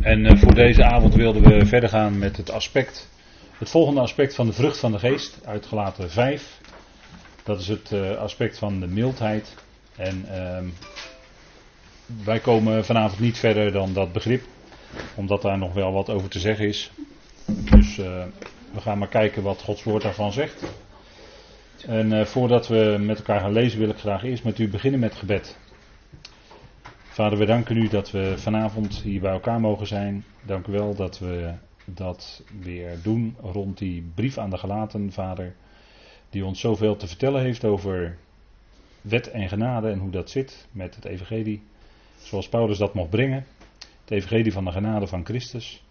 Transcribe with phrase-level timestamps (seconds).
[0.00, 3.08] En eh, voor deze avond wilden we verder gaan met het aspect,
[3.58, 6.60] het volgende aspect van de vrucht van de geest, uit gelaten 5.
[7.42, 9.54] Dat is het eh, aspect van de mildheid.
[9.96, 10.64] En ehm,
[12.24, 14.42] wij komen vanavond niet verder dan dat begrip,
[15.14, 16.90] omdat daar nog wel wat over te zeggen is.
[17.46, 18.24] Dus eh,
[18.72, 20.62] we gaan maar kijken wat Gods woord daarvan zegt.
[21.86, 25.14] En voordat we met elkaar gaan lezen, wil ik graag eerst met u beginnen met
[25.14, 25.56] gebed.
[27.10, 30.24] Vader, we danken u dat we vanavond hier bij elkaar mogen zijn.
[30.42, 31.54] Dank u wel dat we
[31.84, 35.54] dat weer doen rond die brief aan de gelaten, Vader.
[36.28, 38.16] Die ons zoveel te vertellen heeft over
[39.00, 41.62] wet en genade en hoe dat zit met het evangelie.
[42.18, 43.46] Zoals Paulus dat mocht brengen.
[44.00, 45.84] Het evangelie van de genade van Christus.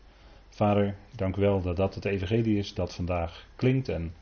[0.49, 4.13] Vader, dank u wel dat dat het evangelie is dat vandaag klinkt en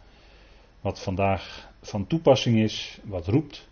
[0.81, 3.67] wat vandaag van toepassing is, wat roept.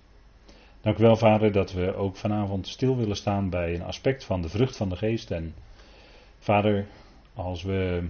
[0.86, 4.42] Dank u wel, Vader, dat we ook vanavond stil willen staan bij een aspect van
[4.42, 5.32] de vrucht van de geest.
[5.32, 5.56] En
[6.40, 6.86] Vader,
[7.34, 8.08] als we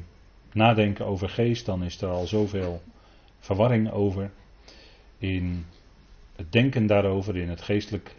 [0.53, 2.81] nadenken over geest, dan is er al zoveel
[3.39, 4.31] verwarring over.
[5.17, 5.65] In
[6.35, 8.15] het denken daarover, in het geestelijk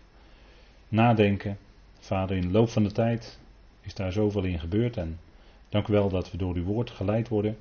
[0.89, 1.59] nadenken.
[1.99, 3.39] Vader, in de loop van de tijd
[3.81, 4.97] is daar zoveel in gebeurd.
[4.97, 5.21] En
[5.69, 7.57] dank u wel dat we door uw woord geleid worden.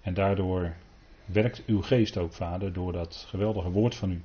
[0.00, 0.74] En daardoor
[1.24, 4.22] werkt uw geest ook, Vader, door dat geweldige woord van u.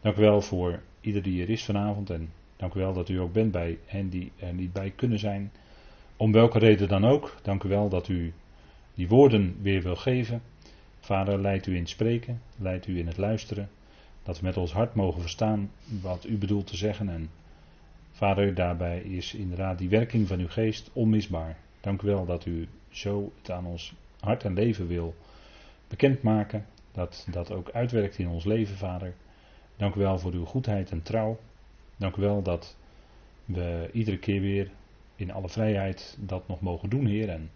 [0.00, 2.10] Dank u wel voor ieder die er is vanavond.
[2.10, 5.18] En dank u wel dat u ook bent bij hen die er niet bij kunnen
[5.18, 5.52] zijn.
[6.16, 7.36] Om welke reden dan ook.
[7.42, 8.32] Dank u wel dat u
[8.94, 10.42] die woorden weer wil geven.
[11.00, 13.68] Vader, leidt u in het spreken, leidt u in het luisteren.
[14.22, 15.70] Dat we met ons hart mogen verstaan
[16.02, 17.08] wat u bedoelt te zeggen.
[17.08, 17.30] En
[18.12, 21.56] Vader, daarbij is inderdaad die werking van uw geest onmisbaar.
[21.80, 25.14] Dank u wel dat u zo het aan ons hart en leven wil
[25.88, 26.66] bekendmaken.
[26.92, 29.14] Dat dat ook uitwerkt in ons leven, Vader.
[29.78, 31.38] Dank u wel voor uw goedheid en trouw.
[31.96, 32.76] Dank u wel dat
[33.44, 34.70] we iedere keer weer
[35.16, 37.28] in alle vrijheid dat nog mogen doen, Heer.
[37.28, 37.50] En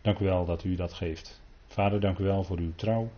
[0.00, 1.40] dank u wel dat u dat geeft.
[1.66, 3.10] Vader, dank u wel voor uw trouw.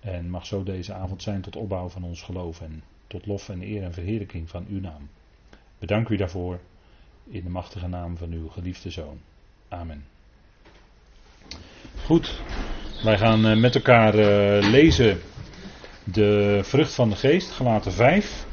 [0.00, 3.62] En mag zo deze avond zijn tot opbouw van ons geloof en tot lof en
[3.62, 5.08] eer en verheerlijking van uw naam.
[5.78, 6.60] Bedank u daarvoor
[7.24, 9.20] in de machtige naam van uw geliefde Zoon.
[9.68, 10.04] Amen.
[12.04, 12.40] Goed,
[13.04, 15.20] wij gaan eh, met elkaar eh, lezen
[16.12, 18.46] de vrucht van de geest, gelaten 5.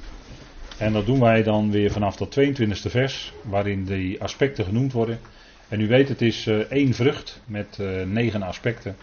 [0.77, 5.19] En dat doen wij dan weer vanaf dat 22e vers, waarin die aspecten genoemd worden.
[5.67, 8.95] En u weet, het is uh, één vrucht met uh, negen aspecten.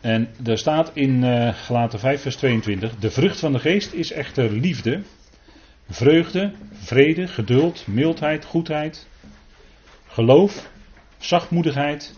[0.00, 4.12] En er staat in uh, gelaten 5 vers 22, de vrucht van de geest is
[4.12, 5.00] echter liefde,
[5.90, 9.06] vreugde, vrede, geduld, mildheid, goedheid,
[10.06, 10.70] geloof,
[11.18, 12.14] zachtmoedigheid,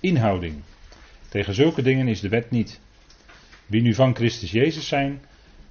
[0.00, 0.54] inhouding.
[1.28, 2.80] Tegen zulke dingen is de wet niet.
[3.70, 5.20] Wie nu van Christus Jezus zijn,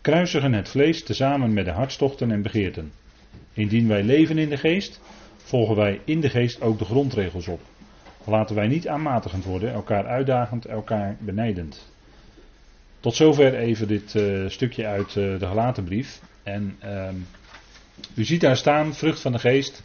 [0.01, 2.91] kruisigen het vlees tezamen met de hartstochten en begeerten.
[3.53, 5.01] Indien wij leven in de geest,
[5.37, 7.61] volgen wij in de geest ook de grondregels op.
[8.23, 11.91] Laten wij niet aanmatigend worden, elkaar uitdagend, elkaar benijdend.
[12.99, 16.21] Tot zover even dit uh, stukje uit uh, de gelaten brief.
[16.43, 17.09] En uh,
[18.13, 19.83] u ziet daar staan, vrucht van de geest,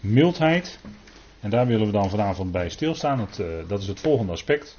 [0.00, 0.78] mildheid.
[1.40, 3.28] En daar willen we dan vanavond bij stilstaan.
[3.40, 4.76] Uh, dat is het volgende aspect.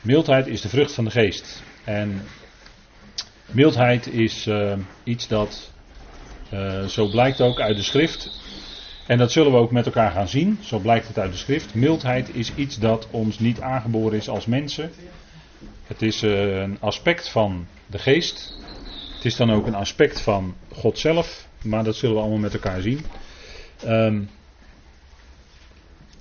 [0.00, 1.62] Mildheid is de vrucht van de geest.
[1.88, 2.22] En
[3.50, 4.72] mildheid is uh,
[5.04, 5.72] iets dat,
[6.52, 8.30] uh, zo blijkt ook uit de schrift,
[9.06, 11.74] en dat zullen we ook met elkaar gaan zien, zo blijkt het uit de schrift.
[11.74, 14.90] Mildheid is iets dat ons niet aangeboren is als mensen.
[15.86, 18.58] Het is uh, een aspect van de geest.
[19.14, 22.54] Het is dan ook een aspect van God zelf, maar dat zullen we allemaal met
[22.54, 23.04] elkaar zien.
[23.86, 24.30] Um,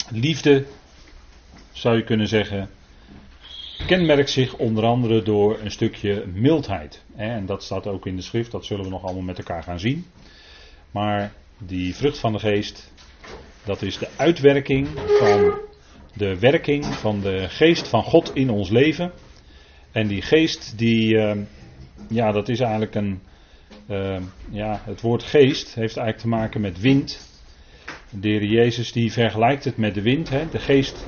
[0.10, 0.66] liefde,
[1.72, 2.70] zou je kunnen zeggen,
[3.88, 7.04] kenmerkt zich onder andere door een stukje mildheid.
[7.16, 9.80] En dat staat ook in de schrift, dat zullen we nog allemaal met elkaar gaan
[9.80, 10.06] zien.
[10.92, 12.94] Maar die vrucht van de geest,
[13.66, 14.88] dat is de uitwerking
[15.20, 15.60] van
[16.14, 19.12] de werking van de geest van God in ons leven.
[19.92, 21.40] En die geest, die, ehm,
[22.10, 23.22] ja, dat is eigenlijk een,
[23.90, 27.28] uh, ja, het woord geest heeft eigenlijk te maken met wind.
[28.10, 30.30] De heer Jezus die vergelijkt het met de wind.
[30.30, 30.50] Hè.
[30.50, 31.06] De geest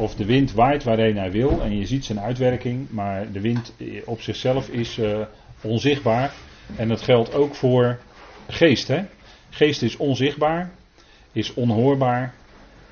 [0.00, 3.74] of de wind waait waarheen hij wil en je ziet zijn uitwerking, maar de wind
[4.04, 5.20] op zichzelf is uh,
[5.60, 6.34] onzichtbaar.
[6.76, 7.98] En dat geldt ook voor
[8.48, 8.88] geest.
[8.88, 9.04] Hè?
[9.50, 10.70] Geest is onzichtbaar,
[11.32, 12.34] is onhoorbaar,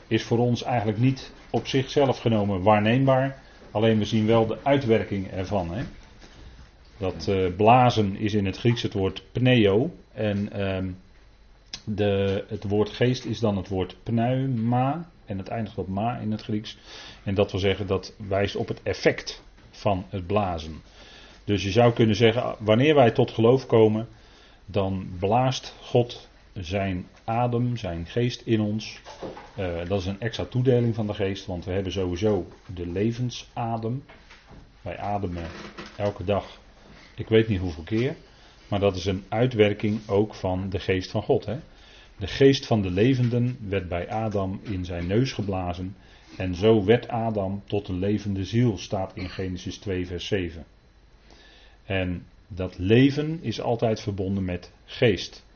[0.07, 3.43] is voor ons eigenlijk niet op zichzelf genomen waarneembaar.
[3.71, 5.75] Alleen we zien wel de uitwerking ervan.
[5.75, 5.83] Hè?
[6.99, 9.91] Dat uh, blazen is in het Grieks het woord pneo.
[10.13, 10.93] En uh,
[11.85, 16.31] de, het woord geest is dan het woord pneuma en het eindigt op ma in
[16.31, 16.77] het Grieks.
[17.25, 20.83] En dat wil zeggen dat wijst op het effect van het blazen.
[21.45, 24.09] Dus je zou kunnen zeggen, wanneer wij tot geloof komen,
[24.67, 29.01] dan blaast God zijn adem, zijn geest in ons.
[29.59, 34.05] Uh, dat is een extra toedeling van de geest, want we hebben sowieso de levensadem.
[34.83, 35.47] Wij ademen
[35.97, 36.61] elke dag,
[37.15, 38.17] ik weet niet hoeveel keer.
[38.69, 41.45] Maar dat is een uitwerking ook van de geest van God.
[41.45, 41.59] Hè?
[42.19, 45.97] De geest van de levenden werd bij Adam in zijn neus geblazen.
[46.37, 50.65] En zo werd Adam tot een levende ziel, staat in Genesis 2, vers 7.
[51.85, 55.47] En dat leven is altijd verbonden met geest.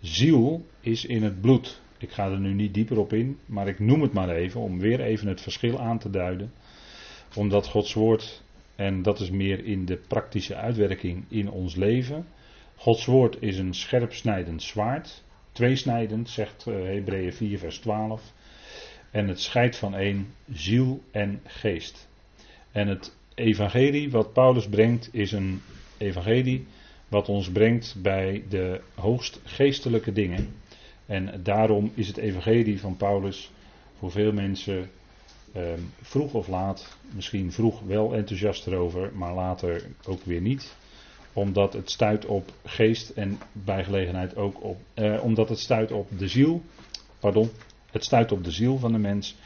[0.00, 1.80] Ziel is in het bloed.
[1.98, 4.78] Ik ga er nu niet dieper op in, maar ik noem het maar even om
[4.78, 6.52] weer even het verschil aan te duiden.
[7.34, 8.42] Omdat Gods woord,
[8.76, 12.26] en dat is meer in de praktische uitwerking in ons leven.
[12.76, 15.24] Gods woord is een scherpsnijdend zwaard.
[15.56, 18.22] Tweesnijdend, zegt eh, Hebreeën 4, vers 12.
[19.10, 22.08] En het scheidt van één ziel en geest.
[22.72, 25.62] En het evangelie wat Paulus brengt is een
[25.98, 26.66] evangelie
[27.08, 30.54] wat ons brengt bij de hoogst geestelijke dingen.
[31.06, 33.50] En daarom is het evangelie van Paulus
[33.98, 34.90] voor veel mensen
[35.52, 40.76] ehm, vroeg of laat, misschien vroeg wel enthousiast erover, maar later ook weer niet.
[41.36, 46.18] Omdat het stuit op geest en bij gelegenheid ook op, eh, omdat het stuit op
[46.18, 46.62] de ziel,
[47.20, 47.50] pardon,
[47.90, 49.36] het stuit op de ziel van de mens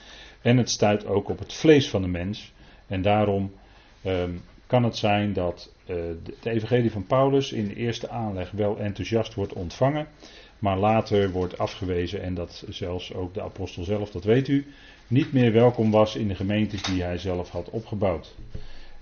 [0.43, 2.53] en het stuit ook op het vlees van de mens.
[2.87, 3.53] En daarom
[4.03, 4.31] ehm,
[4.67, 5.73] kan het zijn dat
[6.41, 10.07] de evangelie van Paulus in de eerste aanleg wel enthousiast wordt ontvangen,
[10.59, 14.67] maar later wordt afgewezen en dat zelfs ook de apostel zelf, dat weet u,
[15.07, 18.35] niet meer welkom was in de gemeentes die hij zelf had opgebouwd.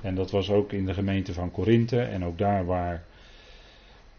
[0.00, 2.00] En dat was ook in de gemeente van Korinthe.
[2.00, 3.04] En ook daar waar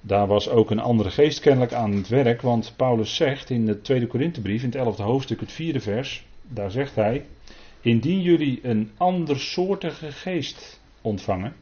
[0.02, 3.82] daar was ook een andere geest kennelijk aan het werk, want Paulus zegt in de
[3.82, 7.26] tweede Korinthebrief, in het 11e hoofdstuk, het vierde vers, daar zegt hij,
[7.82, 11.54] indien jullie een andersoortige geest ontvangen,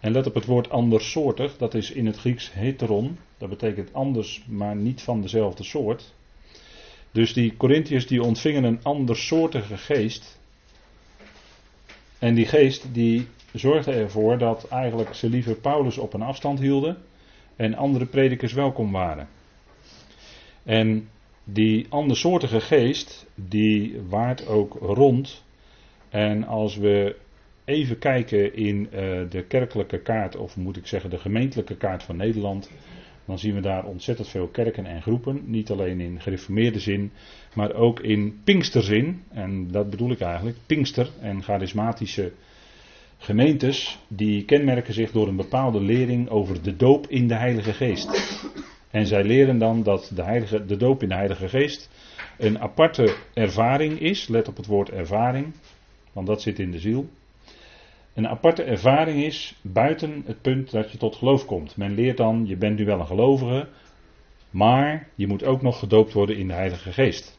[0.00, 4.44] en let op het woord andersoortig, dat is in het Grieks heteron, dat betekent anders,
[4.46, 6.14] maar niet van dezelfde soort.
[7.10, 10.37] Dus die Corinthiërs die ontvingen een andersoortige geest,
[12.18, 16.96] en die geest die zorgde ervoor dat eigenlijk ze liever Paulus op een afstand hielden
[17.56, 19.28] en andere predikers welkom waren.
[20.64, 21.08] En
[21.44, 25.44] die andersoortige geest, die waart ook rond.
[26.08, 27.16] En als we
[27.64, 28.90] even kijken in uh,
[29.30, 32.70] de kerkelijke kaart, of moet ik zeggen de gemeentelijke kaart van Nederland,
[33.28, 35.42] dan zien we daar ontzettend veel kerken en groepen.
[35.44, 37.10] Niet alleen in gereformeerde zin,
[37.54, 39.22] maar ook in Pinksterzin.
[39.28, 42.32] En dat bedoel ik eigenlijk, Pinkster en charismatische
[43.18, 48.40] gemeentes, die kenmerken zich door een bepaalde lering over de doop in de Heilige Geest.
[48.90, 51.90] En zij leren dan dat de, heilige, de doop in de Heilige Geest
[52.38, 54.28] een aparte ervaring is.
[54.28, 55.46] Let op het woord ervaring,
[56.12, 57.08] want dat zit in de ziel.
[58.18, 61.76] Een aparte ervaring is buiten het punt dat je tot geloof komt.
[61.76, 63.68] Men leert dan, je bent nu wel een gelovige,
[64.50, 67.38] maar je moet ook nog gedoopt worden in de Heilige Geest.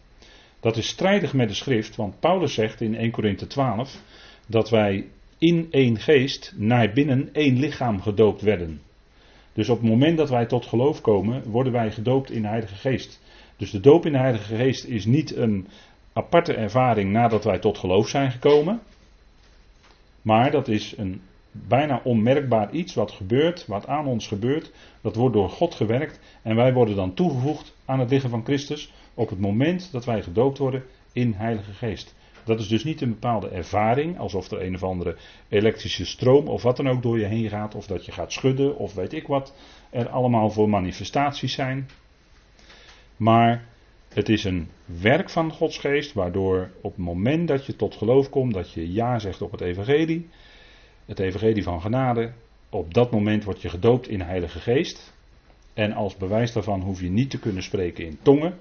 [0.60, 4.02] Dat is strijdig met de schrift, want Paulus zegt in 1 Korinthe 12
[4.48, 8.82] dat wij in één geest naar binnen één lichaam gedoopt werden.
[9.54, 12.76] Dus op het moment dat wij tot geloof komen, worden wij gedoopt in de Heilige
[12.76, 13.22] Geest.
[13.58, 15.68] Dus de doop in de Heilige Geest is niet een
[16.14, 18.80] aparte ervaring nadat wij tot geloof zijn gekomen.
[20.30, 21.22] Maar dat is een
[21.52, 24.72] bijna onmerkbaar iets wat gebeurt, wat aan ons gebeurt.
[25.02, 28.94] Dat wordt door God gewerkt en wij worden dan toegevoegd aan het lichaam van Christus
[29.14, 30.84] op het moment dat wij gedoopt worden
[31.14, 32.16] in Heilige Geest.
[32.44, 35.16] Dat is dus niet een bepaalde ervaring, alsof er een of andere
[35.48, 38.78] elektrische stroom of wat dan ook door je heen gaat, of dat je gaat schudden
[38.78, 39.54] of weet ik wat
[39.90, 41.90] er allemaal voor manifestaties zijn.
[43.18, 43.66] Maar
[44.14, 48.30] het is een werk van Gods geest, waardoor op het moment dat je tot geloof
[48.30, 50.30] komt, dat je ja zegt op het evangelie,
[51.06, 52.32] het evangelie van genade,
[52.70, 55.14] op dat moment word je gedoopt in Heilige Geest.
[55.74, 58.58] En als bewijs daarvan hoef je niet te kunnen spreken in tongen,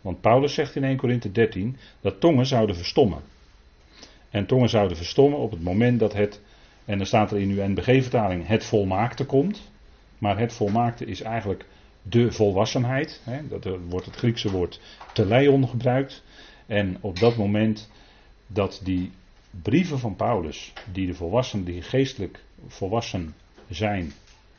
[0.00, 3.22] want Paulus zegt in 1 Korinthe 13 dat tongen zouden verstommen.
[4.30, 6.40] En tongen zouden verstommen op het moment dat het,
[6.84, 9.70] en dan staat er in uw NBG-vertaling, het volmaakte komt.
[10.18, 11.64] Maar het volmaakte is eigenlijk
[12.02, 13.20] de volwassenheid.
[13.24, 14.80] Hè, dat wordt het Griekse woord
[15.12, 16.22] teleion gebruikt.
[16.66, 17.90] En op dat moment
[18.46, 19.10] dat die
[19.62, 23.34] brieven van Paulus, die de volwassenen, die geestelijk volwassen
[23.68, 24.12] zijn,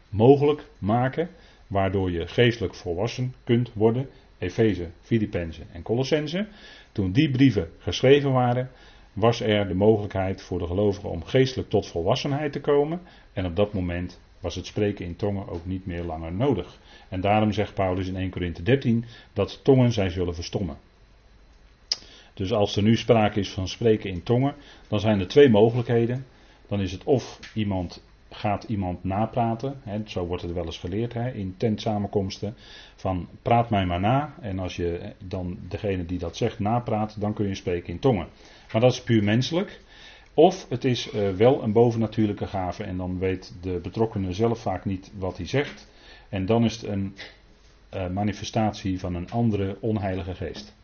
[0.10, 1.30] mogelijk maken,
[1.68, 6.48] waardoor je geestelijk volwassen kunt worden, Efeze, Filippenzen en Colossense,
[6.92, 8.72] toen die brieven geschreven waren,
[9.14, 13.02] was er de mogelijkheid voor de gelovigen om geestelijk tot volwassenheid te komen.
[13.34, 16.80] En op dat moment was het spreken in tongen ook niet meer langer nodig.
[17.10, 20.78] En daarom zegt Paulus in 1 Corinthië 13 dat tongen zij zullen verstommen.
[22.34, 24.56] Dus als er nu sprake is van spreken in tongen,
[24.88, 26.26] dan zijn er twee mogelijkheden.
[26.68, 29.80] Dan is het of iemand gaat iemand napraten.
[29.84, 32.56] Hè, zo wordt het wel eens geleerd hè, in tentsamenkomsten.
[32.96, 34.36] Van praat mij maar na.
[34.42, 38.28] En als je dan degene die dat zegt napraat, dan kun je spreken in tongen.
[38.72, 39.80] Maar dat is puur menselijk.
[40.34, 44.86] Of het is uh, wel een bovennatuurlijke gave en dan weet de betrokkenen zelf vaak
[44.86, 45.88] niet wat hij zegt.
[46.30, 47.16] En dan is het een
[47.94, 50.76] uh, manifestatie van een andere onheilige geest.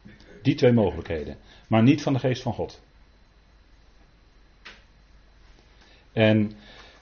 [0.42, 1.38] Die twee mogelijkheden.
[1.68, 2.82] Maar niet van de geest van God.
[6.12, 6.52] En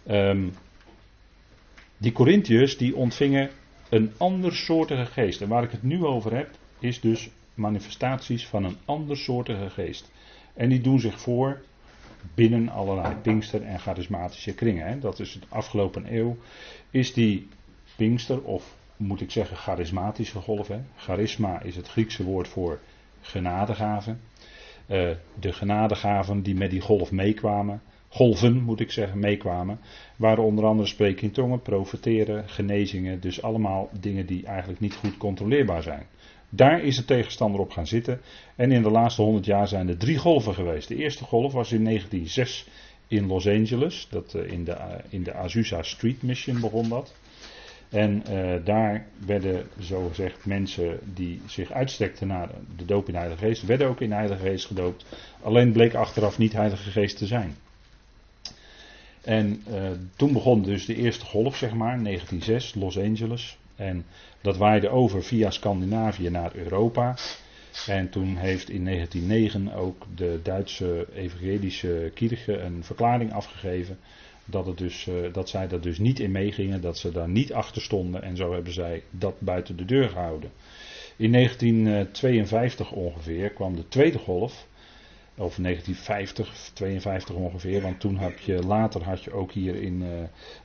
[0.08, 0.54] um,
[1.98, 3.50] die Corinthiërs die ontvingen
[3.90, 5.42] een andersoortige geest.
[5.42, 6.50] En waar ik het nu over heb,
[6.80, 10.12] is dus manifestaties van een andersoortige geest.
[10.54, 11.62] En die doen zich voor
[12.34, 14.88] binnen allerlei Pinkster- en charismatische kringen.
[14.88, 15.00] Hè.
[15.00, 16.38] Dat is het afgelopen eeuw.
[16.92, 17.48] Is die
[17.96, 20.68] Pinkster, of moet ik zeggen charismatische golf.
[20.68, 20.80] Hè.
[20.96, 22.80] Charisma is het Griekse woord voor
[23.22, 24.20] genadegaven.
[24.90, 29.80] Uh, de genadegaven die met die golf meekwamen golven, moet ik zeggen, meekwamen.
[30.16, 33.20] Waren onder andere spreken in tongen, profeteren, genezingen.
[33.20, 36.06] Dus allemaal dingen die eigenlijk niet goed controleerbaar zijn.
[36.50, 38.22] Daar is de tegenstander op gaan zitten.
[38.56, 40.88] En in de laatste honderd jaar zijn er drie golven geweest.
[40.88, 42.68] De eerste golf was in 1906
[43.08, 44.08] in Los Angeles.
[44.10, 47.14] Dat, uh, in, de, uh, in de Azusa Street Mission begon dat.
[47.90, 53.46] En uh, daar werden zogezegd mensen die zich uitstrekten naar de doop in de Heilige
[53.46, 55.06] Geest, werden ook in Heilige Geest gedoopt.
[55.42, 57.56] Alleen bleek achteraf niet Heilige Geest te zijn.
[59.22, 59.64] En
[60.16, 63.58] toen begon dus de eerste golf, zeg maar, 1906, Los Angeles.
[63.78, 64.06] En
[64.42, 67.16] dat waaide over via Scandinavië naar Europa.
[67.88, 73.98] En toen heeft in 1909 ook de Duitse evangelische kirche een verklaring afgegeven.
[74.46, 77.54] Dat, het dus, uh, dat zij daar dus niet in meegingen, dat ze daar niet
[77.54, 78.22] achter stonden.
[78.22, 80.52] En zo hebben zij dat buiten de deur gehouden.
[81.16, 84.68] In 1952 ongeveer kwam de tweede golf.
[85.40, 87.82] Of 1950, 52 ongeveer.
[87.82, 90.08] Want toen had je, later had je ook hier in uh,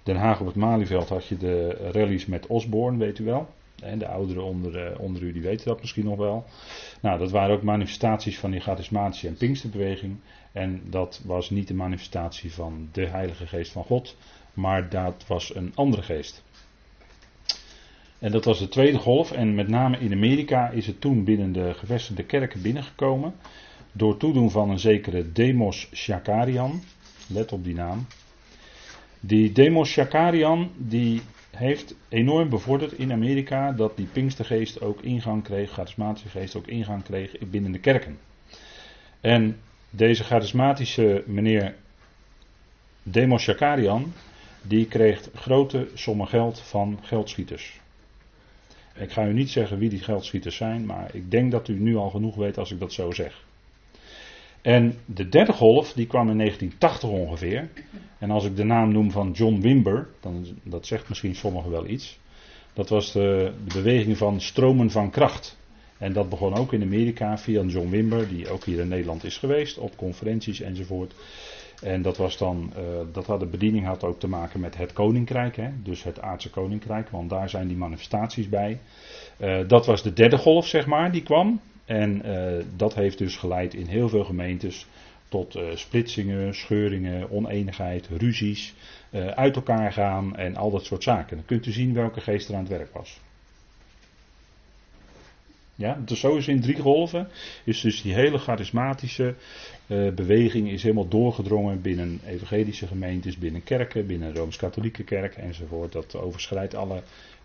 [0.02, 3.48] Den Haag op het Malieveld had je de rallies met Osborne, weet u wel.
[3.82, 6.44] En de ouderen onder, uh, onder u die weten dat misschien nog wel.
[7.00, 10.16] Nou, dat waren ook manifestaties van die charismatische en pinksterbeweging.
[10.52, 14.16] En dat was niet de manifestatie van de Heilige Geest van God,
[14.54, 16.42] maar dat was een andere geest.
[18.18, 19.32] En dat was de tweede golf.
[19.32, 23.34] En met name in Amerika is het toen binnen de gevestigde kerken binnengekomen
[23.92, 26.82] door toedoen van een zekere Demos Shakarian.
[27.26, 28.06] Let op die naam.
[29.20, 35.70] Die Demos Shakarian die heeft enorm bevorderd in Amerika dat die Pinkstergeest ook ingang kreeg,
[35.70, 38.18] charismatische geest ook ingang kreeg binnen de kerken.
[39.20, 41.74] En deze charismatische meneer
[43.02, 44.12] Demos Shakarian,
[44.62, 47.80] die kreeg grote sommen geld van geldschieters.
[48.94, 51.96] Ik ga u niet zeggen wie die geldschieters zijn, maar ik denk dat u nu
[51.96, 53.44] al genoeg weet als ik dat zo zeg.
[54.62, 57.68] En de derde golf, die kwam in 1980 ongeveer.
[58.18, 61.86] En als ik de naam noem van John Wimber, dan dat zegt misschien sommigen wel
[61.86, 62.18] iets.
[62.72, 65.58] Dat was de, beweging van stromen van kracht.
[65.98, 69.38] En dat begon ook in Amerika via John Wimber, die ook hier in Nederland is
[69.38, 71.14] geweest, op conferenties enzovoort.
[71.82, 74.92] En dat was dan, uh, dat had de bediening had ook te maken met het
[74.92, 78.78] koninkrijk, hè, dus het aardse koninkrijk, want daar zijn die manifestaties bij.
[79.40, 81.60] Uh, dat was de derde golf, zeg maar, die kwam.
[81.84, 84.86] En uh, dat heeft dus geleid in heel veel gemeentes
[85.28, 88.74] tot uh, splitsingen, scheuringen, oneenigheid, ruzies,
[89.10, 91.36] uh, uit elkaar gaan en al dat soort zaken.
[91.36, 93.20] Dan kunt u zien welke geest er aan het werk was.
[95.74, 97.28] Ja, dus zo is in drie golven,
[97.64, 99.34] is dus die hele charismatische
[100.14, 105.92] beweging is helemaal doorgedrongen binnen evangelische gemeentes, binnen kerken, binnen Rooms-Katholieke kerk enzovoort.
[105.92, 107.02] Dat overschrijdt alle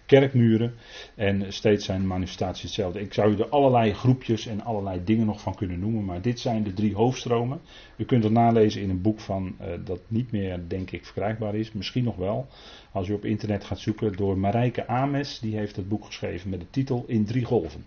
[0.08, 0.74] kerkmuren.
[1.16, 3.00] En steeds zijn manifestaties hetzelfde.
[3.02, 6.06] Ik zou u er allerlei groepjes en allerlei dingen nog van kunnen noemen.
[6.06, 7.62] Maar dit zijn de drie hoofdstromen.
[7.96, 11.56] U kunt het nalezen in een boek van uh, dat niet meer, denk ik, verkrijgbaar
[11.56, 11.72] is.
[11.72, 12.48] Misschien nog wel.
[12.92, 15.40] Als u op internet gaat zoeken door Marijke Ames.
[15.40, 17.86] Die heeft het boek geschreven met de titel In drie golven.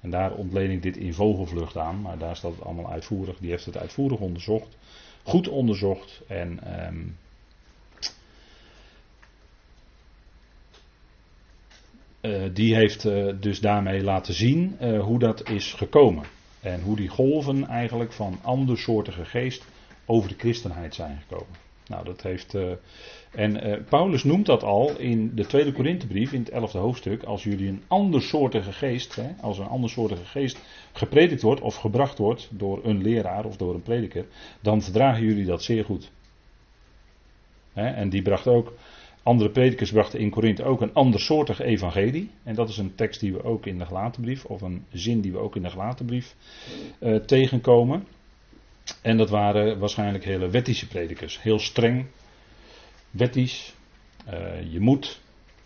[0.00, 2.00] En daar ontleen ik dit in vogelvlucht aan.
[2.00, 3.38] Maar daar staat het allemaal uitvoerig.
[3.38, 4.76] Die heeft het uitvoerig onderzocht.
[5.22, 6.22] Goed onderzocht.
[6.26, 7.16] En um,
[12.22, 16.24] Uh, die heeft uh, dus daarmee laten zien uh, hoe dat is gekomen.
[16.60, 19.64] En hoe die golven eigenlijk van andersoortige geest
[20.06, 21.54] over de christenheid zijn gekomen.
[21.86, 22.56] Nou, dat heeft.
[23.30, 27.22] en Paulus noemt dat al in de tweede Korinthebrief, in het elfde hoofdstuk.
[27.22, 30.58] Als jullie een andersoortige geest, hè, als een andersoortige geest
[30.92, 34.26] gepredikt wordt of gebracht wordt door een leraar of door een prediker,
[34.60, 36.10] dan verdragen jullie dat zeer goed.
[37.72, 38.72] En die bracht ook
[39.22, 42.30] andere predikers brachten in Korinthe ook een andersoortig evangelie.
[42.42, 45.32] En dat is een tekst die we ook in de gelatenbrief, of een zin die
[45.32, 46.34] we ook in de gelatenbrief
[47.00, 48.06] uh, tegenkomen.
[49.02, 51.42] En dat waren waarschijnlijk hele wettische predikers.
[51.42, 52.06] Heel streng.
[53.10, 53.74] wettisch,
[54.70, 55.20] je moet.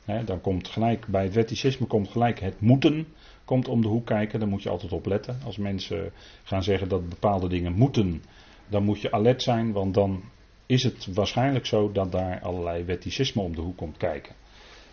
[0.05, 3.07] Hè, dan komt gelijk bij het wetticisme komt gelijk het moeten
[3.47, 4.39] komt om de hoek kijken.
[4.41, 5.39] Daar moet je altijd op letten.
[5.45, 8.23] Als mensen gaan zeggen dat bepaalde dingen moeten,
[8.69, 10.23] dan moet je alert zijn, want dan
[10.67, 14.35] is het waarschijnlijk zo dat daar allerlei wetticisme om de hoek komt kijken.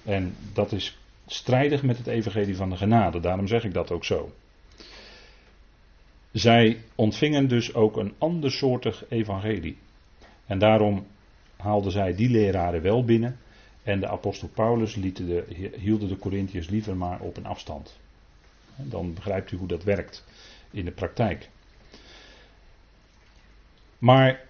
[0.03, 4.05] En dat is strijdig met het evangelie van de genade, daarom zeg ik dat ook
[4.05, 4.31] zo.
[6.31, 9.77] Zij ontvingen dus ook een andersoortig evangelie.
[10.45, 11.05] En daarom
[11.55, 13.37] haalden zij die leraren wel binnen.
[13.83, 15.13] En de apostel Paulus de,
[16.07, 17.99] de Corinthiërs liever maar op een afstand.
[18.75, 20.25] Dan begrijpt u hoe dat werkt
[20.71, 21.49] in de praktijk.
[23.97, 24.41] Maar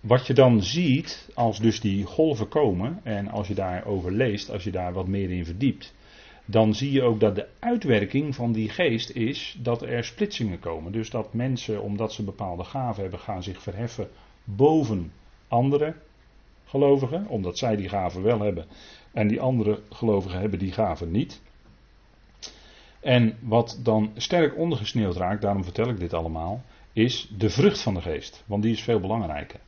[0.00, 4.64] wat je dan ziet, als dus die golven komen, en als je daarover leest, als
[4.64, 5.94] je daar wat meer in verdiept,
[6.44, 10.92] dan zie je ook dat de uitwerking van die geest is dat er splitsingen komen.
[10.92, 14.08] Dus dat mensen, omdat ze bepaalde gaven hebben, gaan zich verheffen
[14.44, 15.12] boven
[15.48, 15.94] andere
[16.64, 18.66] gelovigen, omdat zij die gaven wel hebben
[19.12, 21.42] en die andere gelovigen hebben die gaven niet.
[23.00, 27.94] En wat dan sterk ondergesneeuwd raakt, daarom vertel ik dit allemaal, is de vrucht van
[27.94, 29.60] de geest, want die is veel belangrijker.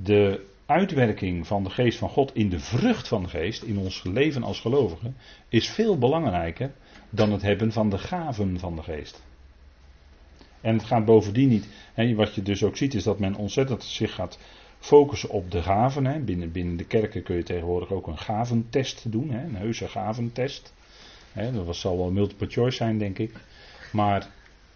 [0.00, 4.02] De uitwerking van de geest van God in de vrucht van de geest, in ons
[4.02, 5.16] leven als gelovigen,
[5.48, 6.72] is veel belangrijker
[7.10, 9.22] dan het hebben van de gaven van de geest.
[10.60, 11.68] En het gaat bovendien niet.
[11.94, 14.38] Hè, wat je dus ook ziet, is dat men ontzettend zich gaat
[14.78, 16.06] focussen op de gaven.
[16.06, 16.18] Hè.
[16.18, 20.74] Binnen, binnen de kerken kun je tegenwoordig ook een gaventest doen, hè, een heuse gaventest.
[21.32, 23.32] Hè, dat zal wel multiple choice zijn, denk ik.
[23.92, 24.28] Maar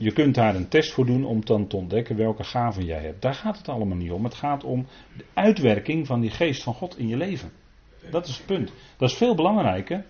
[0.02, 3.22] je kunt daar een test voor doen om dan te ontdekken welke gaven jij hebt.
[3.22, 4.24] Daar gaat het allemaal niet om.
[4.24, 7.52] Het gaat om de uitwerking van die geest van God in je leven.
[8.10, 8.72] Dat is het punt.
[8.96, 10.04] Dat is veel belangrijker.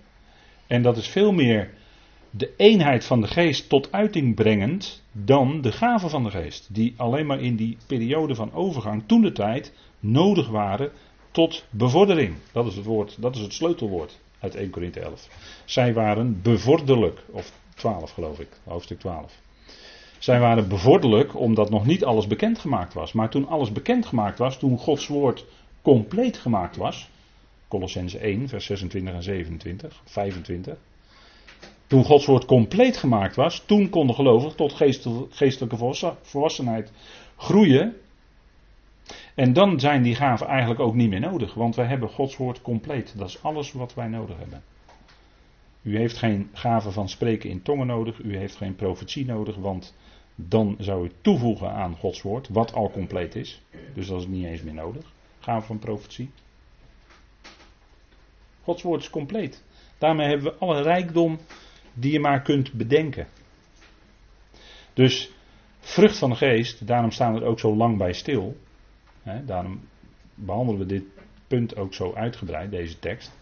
[0.67, 1.71] En dat is veel meer
[2.31, 6.75] de eenheid van de geest tot uiting brengend dan de gaven van de geest.
[6.75, 10.93] Die alleen maar in die periode van overgang, toen de tijd, nodig waren
[11.31, 12.37] tot bevordering.
[12.53, 15.29] Dat is het woord, dat is het sleutelwoord uit 1 Korinthe 11.
[15.65, 19.41] Zij waren bevorderlijk, of 12 geloof ik, hoofdstuk 12.
[20.23, 23.13] Zij waren bevorderlijk omdat nog niet alles bekendgemaakt was.
[23.13, 25.47] Maar toen alles bekendgemaakt was, toen Gods woord
[25.83, 27.11] compleet gemaakt was,
[27.69, 30.77] Colossense 1, vers 26 en 27, 25.
[31.87, 34.73] Toen Gods woord compleet gemaakt was, toen konden gelovigen tot
[35.31, 36.93] geestelijke volwassenheid
[37.37, 37.97] groeien.
[39.35, 42.63] En dan zijn die gaven eigenlijk ook niet meer nodig, want wij hebben Gods woord
[42.63, 43.19] compleet.
[43.19, 44.63] Dat is alles wat wij nodig hebben.
[45.83, 49.95] U heeft geen gave van spreken in tongen nodig, u heeft geen profetie nodig, want
[50.35, 53.63] dan zou u toevoegen aan Gods woord, wat al compleet is.
[53.95, 55.13] Dus dat is niet eens meer nodig.
[55.41, 56.31] Gave van profetie.
[58.63, 59.63] Gods woord is compleet.
[59.99, 61.39] Daarmee hebben we alle rijkdom
[61.95, 63.27] die je maar kunt bedenken.
[64.93, 65.31] Dus
[65.79, 68.57] vrucht van de geest, daarom staan we er ook zo lang bij stil.
[69.45, 69.81] daarom
[70.35, 71.05] behandelen we dit
[71.47, 73.33] punt ook zo uitgebreid, deze tekst.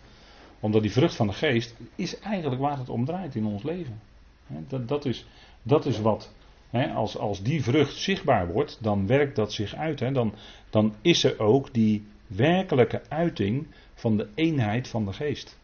[0.61, 4.01] Omdat die vrucht van de geest is eigenlijk waar het om draait in ons leven.
[4.47, 5.27] dat, dat, is,
[5.63, 6.33] dat is wat,
[6.71, 9.99] als, als die vrucht zichtbaar wordt, dan werkt dat zich uit.
[9.99, 10.35] dan,
[10.71, 15.59] dan is er ook die werkelijke uiting van de eenheid van de geest.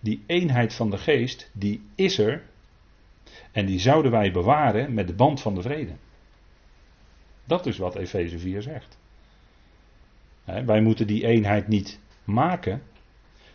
[0.00, 2.42] Die eenheid van de geest, die is er.
[3.52, 5.92] En die zouden wij bewaren met de band van de vrede.
[7.44, 8.98] Dat is wat Efeze 4 zegt.
[10.44, 12.82] wij moeten die eenheid niet maken.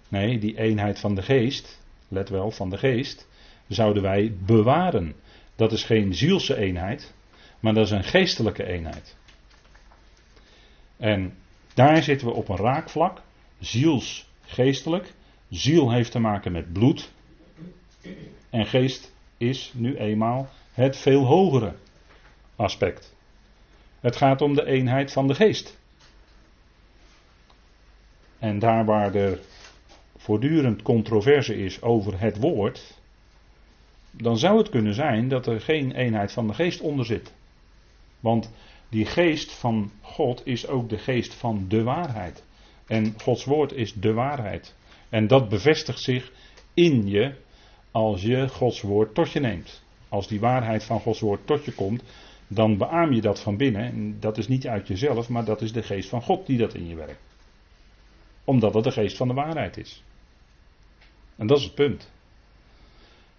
[0.08, 3.28] Nee, die eenheid van de geest, let wel, van de geest,
[3.68, 5.16] zouden wij bewaren.
[5.62, 7.14] Dat is geen zielse eenheid,
[7.60, 9.18] maar dat is een geestelijke eenheid.
[10.98, 11.38] En
[11.74, 13.22] daar zitten we op een raakvlak,
[13.60, 15.14] ziels geestelijk.
[15.50, 17.12] Ziel heeft te maken met bloed.
[18.50, 21.74] En geest is nu eenmaal het veel hogere
[22.56, 23.16] aspect.
[24.00, 25.80] Het gaat om de eenheid van de geest.
[28.40, 29.40] En daar waar er
[30.18, 33.01] voortdurend controverse is over het woord,
[34.12, 37.34] dan zou het kunnen zijn dat er geen eenheid van de geest onder zit.
[38.20, 38.52] Want
[38.90, 42.44] die geest van God is ook de geest van de waarheid.
[42.88, 44.76] En Gods woord is de waarheid.
[45.10, 46.32] En dat bevestigt zich
[46.74, 47.36] in je
[47.92, 49.84] als je Gods woord tot je neemt.
[50.10, 52.04] Als die waarheid van Gods woord tot je komt,
[52.48, 53.82] dan beaam je dat van binnen.
[53.82, 56.74] En dat is niet uit jezelf, maar dat is de geest van God die dat
[56.74, 57.22] in je werkt.
[58.44, 60.04] Omdat dat de geest van de waarheid is.
[61.36, 62.12] En dat is het punt.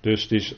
[0.02, 0.54] Dus het is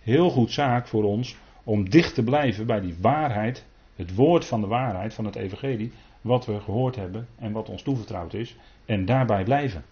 [0.00, 3.64] heel goed zaak voor ons om dicht te blijven bij die waarheid,
[3.96, 7.82] het woord van de waarheid van het evangelie, wat we gehoord hebben en wat ons
[7.82, 9.84] toevertrouwd is, en daarbij blijven.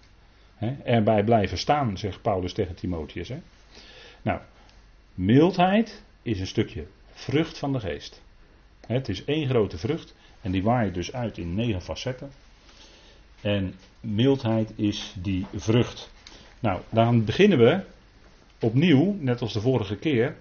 [0.85, 3.33] Erbij blijven staan, zegt Paulus tegen Timotheus.
[4.23, 4.41] Nou,
[5.15, 8.23] mildheid is een stukje vrucht van de geest.
[8.87, 12.31] Het is één grote vrucht en die waait dus uit in negen facetten.
[13.41, 16.11] En mildheid is die vrucht.
[16.61, 17.85] Nou, dan beginnen we
[18.61, 20.37] opnieuw, net als de vorige keer,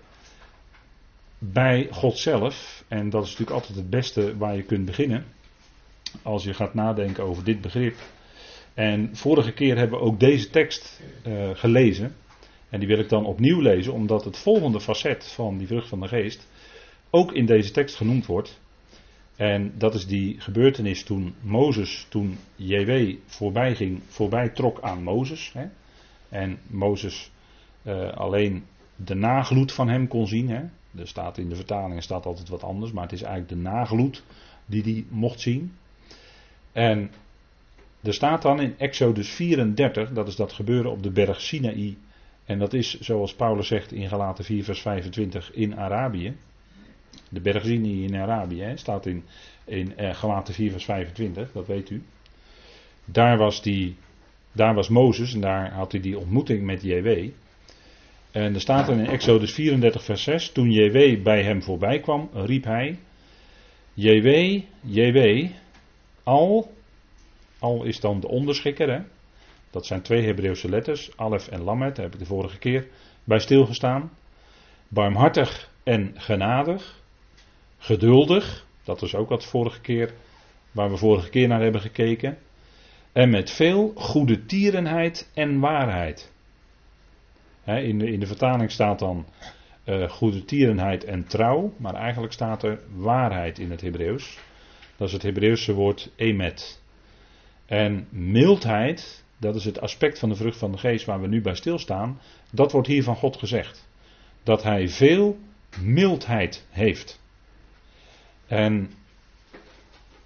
[1.40, 2.84] bij God zelf.
[2.88, 5.26] En dat is natuurlijk altijd het beste waar je kunt beginnen.
[6.22, 7.96] Als je gaat nadenken over dit begrip.
[8.74, 12.16] En vorige keer hebben we ook deze tekst uh, gelezen.
[12.70, 16.00] En die wil ik dan opnieuw lezen, omdat het volgende facet van die vrucht van
[16.00, 16.48] de geest
[17.10, 18.60] ook in deze tekst genoemd wordt.
[19.36, 25.52] En dat is die gebeurtenis toen Mozes, toen JW voorbij ging, voorbij trok aan Mozes.
[25.54, 25.66] Hè?
[26.30, 27.32] En Mozes
[27.88, 30.50] uh, alleen de nagloed van hem kon zien.
[30.50, 30.62] Hè?
[30.96, 34.24] Er staat in de vertaling staat altijd wat anders, maar het is eigenlijk de nagloed
[34.66, 35.74] die hij mocht zien.
[36.72, 37.12] En
[38.02, 41.98] er staat dan in Exodus 34, dat is dat gebeuren op de berg Sinaï.
[42.46, 46.36] En dat is, zoals Paulus zegt in Galaten 4, vers 25, in Arabië.
[47.30, 49.24] De berg Sinaï in Arabië, hè, staat in,
[49.66, 52.04] in eh, Galaten 4, vers 25, dat weet u.
[53.06, 53.96] Daar was, die,
[54.52, 57.30] daar was Mozes en daar had hij die ontmoeting met JW.
[58.38, 62.64] En er staat in Exodus 34, vers 6: Toen JW bij hem voorbij kwam, riep
[62.64, 63.00] hij:
[63.94, 65.48] JW, JW,
[66.24, 66.72] al,
[67.60, 69.00] al is dan de onderschikker, hè?
[69.70, 72.88] dat zijn twee Hebreeuwse letters, Alef en Lamet, daar heb ik de vorige keer
[73.24, 74.12] bij stilgestaan.
[74.88, 77.02] Barmhartig en genadig,
[77.78, 80.14] geduldig, dat is ook wat vorige keer,
[80.72, 82.38] waar we vorige keer naar hebben gekeken.
[83.12, 86.36] En met veel goede tierenheid en waarheid
[87.76, 89.26] in, de, in de vertaling staat dan
[89.86, 94.40] uh, goede tierenheid en trouw, maar eigenlijk staat er waarheid in het Hebreeuws.
[94.98, 96.82] Dat is het Hebreeuwse woord emet.
[97.66, 101.42] En mildheid, dat is het aspect van de vrucht van de geest waar we nu
[101.42, 102.20] bij stilstaan,
[102.52, 103.88] dat wordt hier van God gezegd.
[104.44, 105.38] Dat hij veel
[105.82, 107.20] mildheid heeft.
[108.48, 108.92] En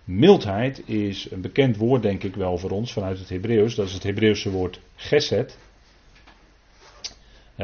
[0.04, 3.76] mildheid is een bekend woord, denk ik wel, voor ons vanuit het Hebreeuws.
[3.76, 5.58] Dat is het Hebreeuwse woord geset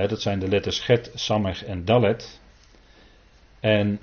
[0.07, 2.39] dat zijn de letters Get, Samech en Dalet.
[3.59, 3.99] En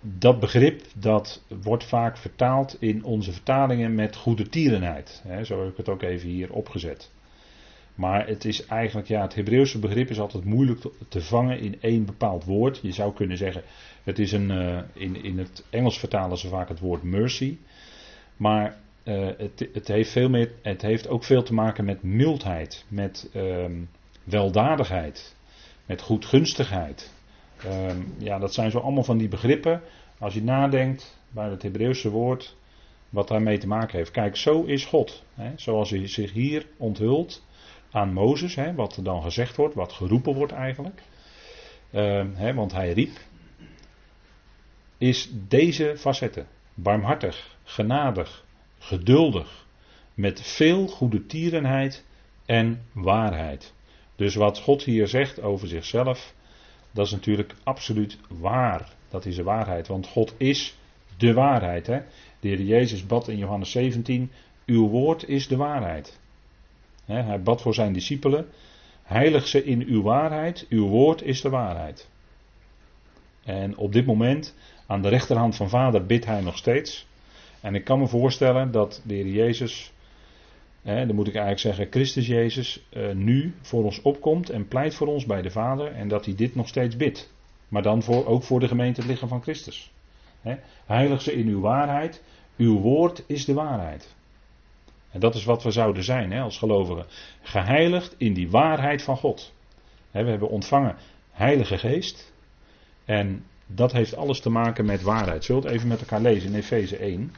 [0.00, 5.22] dat begrip dat wordt vaak vertaald in onze vertalingen met goede tierenheid.
[5.44, 7.10] zo heb ik het ook even hier opgezet.
[7.94, 12.04] Maar het is eigenlijk, ja, het Hebreeuwse begrip is altijd moeilijk te vangen in één
[12.04, 12.78] bepaald woord.
[12.82, 13.62] Je zou kunnen zeggen,
[14.04, 17.56] het is een, uh, in, in het Engels vertalen ze vaak het woord mercy.
[18.36, 22.84] Maar uh, het, het, heeft veel meer, het heeft ook veel te maken met mildheid,
[22.88, 23.88] met um,
[24.24, 25.35] weldadigheid
[25.86, 27.12] met goedgunstigheid.
[27.66, 29.82] Um, ja, dat zijn zo allemaal van die begrippen.
[30.18, 32.56] Als je nadenkt bij het Hebreeuwse woord,
[33.08, 34.10] wat daarmee te maken heeft.
[34.10, 35.22] Kijk, zo is God.
[35.34, 37.44] Hè, zoals hij zich hier onthult
[37.90, 41.02] aan Mozes, hè, wat er dan gezegd wordt, wat geroepen wordt eigenlijk.
[41.92, 43.18] Um, hè, want hij riep,
[44.98, 46.46] is deze facetten.
[46.74, 48.44] Barmhartig, genadig,
[48.78, 49.66] geduldig,
[50.14, 52.04] met veel goede tierenheid
[52.46, 53.74] en waarheid.
[54.16, 56.34] Dus wat God hier zegt over zichzelf,
[56.90, 58.92] dat is natuurlijk absoluut waar.
[59.08, 60.76] Dat is de waarheid, want God is
[61.16, 61.86] de waarheid.
[61.86, 61.98] Hè?
[62.40, 64.30] De heer Jezus bad in Johannes 17,
[64.66, 66.18] uw woord is de waarheid.
[67.04, 68.46] hij bad voor zijn discipelen,
[69.02, 72.08] heilig ze in uw waarheid, uw woord is de waarheid.
[73.44, 74.54] En op dit moment,
[74.86, 77.06] aan de rechterhand van Vader, bidt hij nog steeds.
[77.60, 79.92] En ik kan me voorstellen dat de heer Jezus
[80.86, 85.06] dan moet ik eigenlijk zeggen, Christus Jezus uh, nu voor ons opkomt en pleit voor
[85.06, 87.32] ons bij de Vader en dat hij dit nog steeds bidt.
[87.68, 89.92] Maar dan voor, ook voor de gemeente het lichaam van Christus.
[90.86, 92.22] heilig ze in uw waarheid,
[92.56, 94.14] uw woord is de waarheid.
[95.10, 97.06] En dat is wat we zouden zijn als gelovigen.
[97.42, 99.52] Geheiligd in die waarheid van God.
[100.10, 100.96] we hebben ontvangen
[101.30, 102.32] Heilige Geest.
[103.04, 105.44] En dat heeft alles te maken met waarheid.
[105.44, 107.32] Zult even met elkaar lezen in Efeze 1.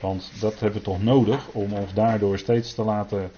[0.00, 3.30] Want dat hebben we toch nodig om ons daardoor steeds te laten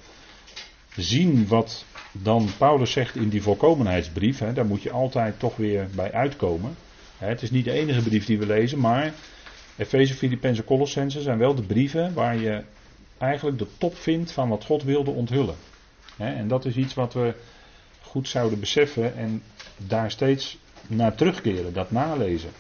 [0.97, 4.39] zien wat dan Paulus zegt in die volkomenheidsbrief.
[4.39, 6.77] Hè, daar moet je altijd toch weer bij uitkomen.
[7.19, 9.13] Het is niet de enige brief die we lezen, maar
[9.77, 12.63] Efeze, Filippenzen, Colossense zijn wel de brieven waar je
[13.19, 15.55] eigenlijk de top vindt van wat God wilde onthullen.
[16.17, 17.35] En dat is iets wat we
[18.01, 19.43] goed zouden beseffen en
[19.77, 22.51] daar steeds naar terugkeren, dat nalezen.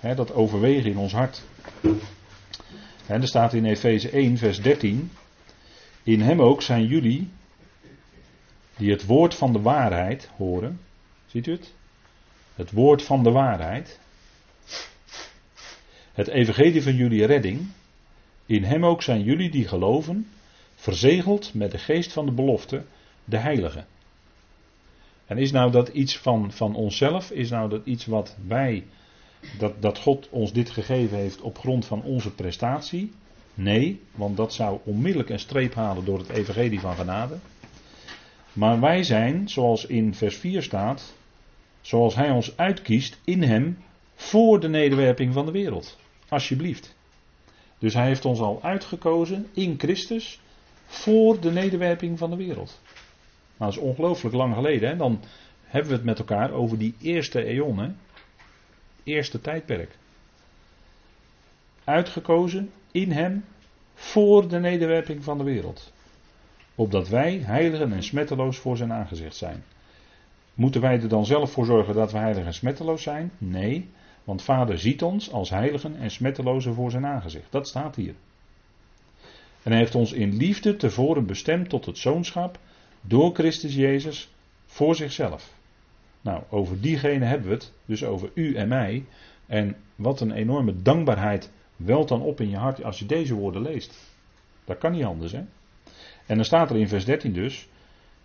[0.00, 1.42] Dat overwegen in ons hart.
[3.06, 5.10] En er staat in Efeze 1, vers 13.
[6.02, 7.28] In hem ook zijn jullie,
[8.76, 10.80] die het woord van de waarheid horen.
[11.26, 11.74] Ziet u het?
[12.54, 14.00] Het woord van de waarheid.
[16.12, 17.66] Het evangelie van jullie redding.
[18.46, 20.28] In hem ook zijn jullie die geloven,
[20.74, 22.84] verzegeld met de geest van de belofte,
[23.24, 23.84] de heilige.
[25.26, 27.30] En is nou dat iets van, van onszelf?
[27.30, 28.84] Is nou dat iets wat wij
[29.58, 33.12] dat, dat God ons dit gegeven heeft op grond van onze prestatie?
[33.54, 37.36] Nee, want dat zou onmiddellijk een streep halen door het evangelie van genade.
[38.52, 41.14] Maar wij zijn, zoals in vers 4 staat,
[41.80, 43.78] zoals hij ons uitkiest in hem
[44.14, 45.98] voor de nederwerping van de wereld.
[46.28, 46.96] Alsjeblieft.
[47.78, 50.40] Dus hij heeft ons al uitgekozen in Christus
[50.86, 52.80] voor de nederwerping van de wereld.
[53.56, 54.88] Nou, dat is ongelooflijk lang geleden.
[54.88, 54.96] Hè?
[54.96, 55.20] Dan
[55.62, 57.88] hebben we het met elkaar over die eerste eon, hè?
[59.06, 59.96] Eerste tijdperk.
[61.84, 63.44] Uitgekozen in hem
[63.94, 65.92] voor de nederwerping van de wereld.
[66.74, 69.64] Opdat wij heiligen en smetteloos voor zijn aangezicht zijn.
[70.54, 73.30] Moeten wij er dan zelf voor zorgen dat we heilig en smetteloos zijn?
[73.38, 73.88] Nee,
[74.24, 77.52] want Vader ziet ons als heiligen en smettelozen voor zijn aangezicht.
[77.52, 78.14] Dat staat hier.
[79.62, 82.58] En hij heeft ons in liefde tevoren bestemd tot het zoonschap
[83.00, 84.30] door Christus Jezus
[84.66, 85.55] voor zichzelf.
[86.26, 89.04] Nou, over diegene hebben we het, dus over u en mij.
[89.46, 93.62] En wat een enorme dankbaarheid welt dan op in je hart als je deze woorden
[93.62, 94.14] leest.
[94.64, 95.42] Dat kan niet anders, hè?
[96.26, 97.68] En dan staat er in vers 13 dus,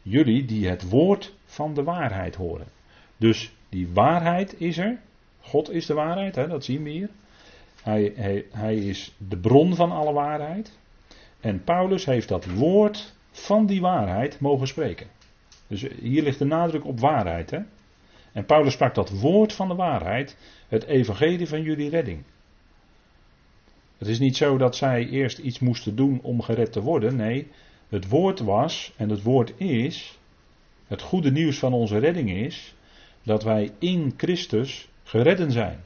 [0.01, 2.67] jullie die het woord van de waarheid horen.
[3.17, 4.99] Dus die waarheid is er.
[5.39, 7.09] God is de waarheid, hè, dat zien we hier.
[7.83, 10.77] Hij, hij, hij is de bron van alle waarheid.
[11.39, 15.07] En Paulus heeft dat woord van die waarheid mogen spreken.
[15.67, 17.49] Dus hier ligt de nadruk op waarheid.
[17.49, 17.59] Hè?
[18.31, 22.23] En Paulus sprak dat woord van de waarheid, het evangelie van jullie redding.
[23.97, 27.15] Het is niet zo dat zij eerst iets moesten doen om gered te worden.
[27.15, 27.47] Nee,
[27.89, 30.19] het woord was en het woord is,
[30.87, 32.75] het goede nieuws van onze redding is,
[33.23, 35.79] dat wij in Christus geredden zijn.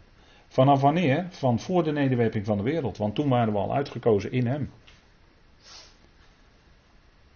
[0.48, 1.28] Vanaf wanneer?
[1.30, 2.98] Van voor de nederwerping van de wereld.
[2.98, 4.70] Want toen waren we al uitgekozen in Hem.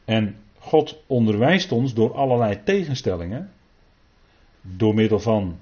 [0.05, 3.51] En God onderwijst ons door allerlei tegenstellingen.
[4.61, 5.59] Door middel van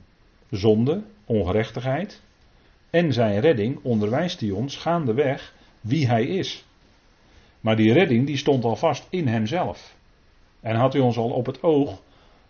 [0.50, 2.22] zonde, ongerechtigheid.
[2.90, 6.66] En zijn redding onderwijst hij ons gaandeweg wie hij is.
[7.60, 9.96] Maar die redding die stond al vast in hemzelf.
[10.60, 12.02] En had hij ons al op het oog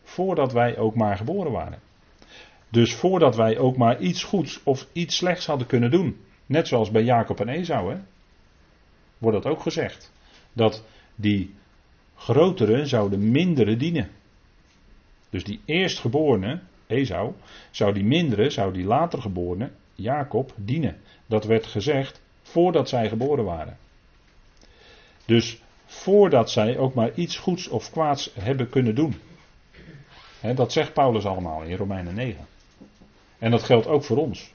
[0.03, 1.79] voordat wij ook maar geboren waren.
[2.69, 6.17] Dus voordat wij ook maar iets goeds of iets slechts hadden kunnen doen.
[6.45, 7.97] Net zoals bij Jacob en Esau, hè,
[9.17, 10.11] wordt dat ook gezegd.
[10.53, 10.83] Dat
[11.15, 11.53] die
[12.15, 14.09] grotere zouden mindere dienen.
[15.29, 17.33] Dus die eerstgeborene, Esau,
[17.71, 20.97] zou die mindere, zou die later geborene, Jacob, dienen.
[21.25, 23.77] Dat werd gezegd voordat zij geboren waren.
[25.25, 29.15] Dus voordat zij ook maar iets goeds of kwaads hebben kunnen doen.
[30.55, 32.47] dat zegt Paulus allemaal in Romeinen 9.
[33.39, 34.51] En dat geldt ook voor ons.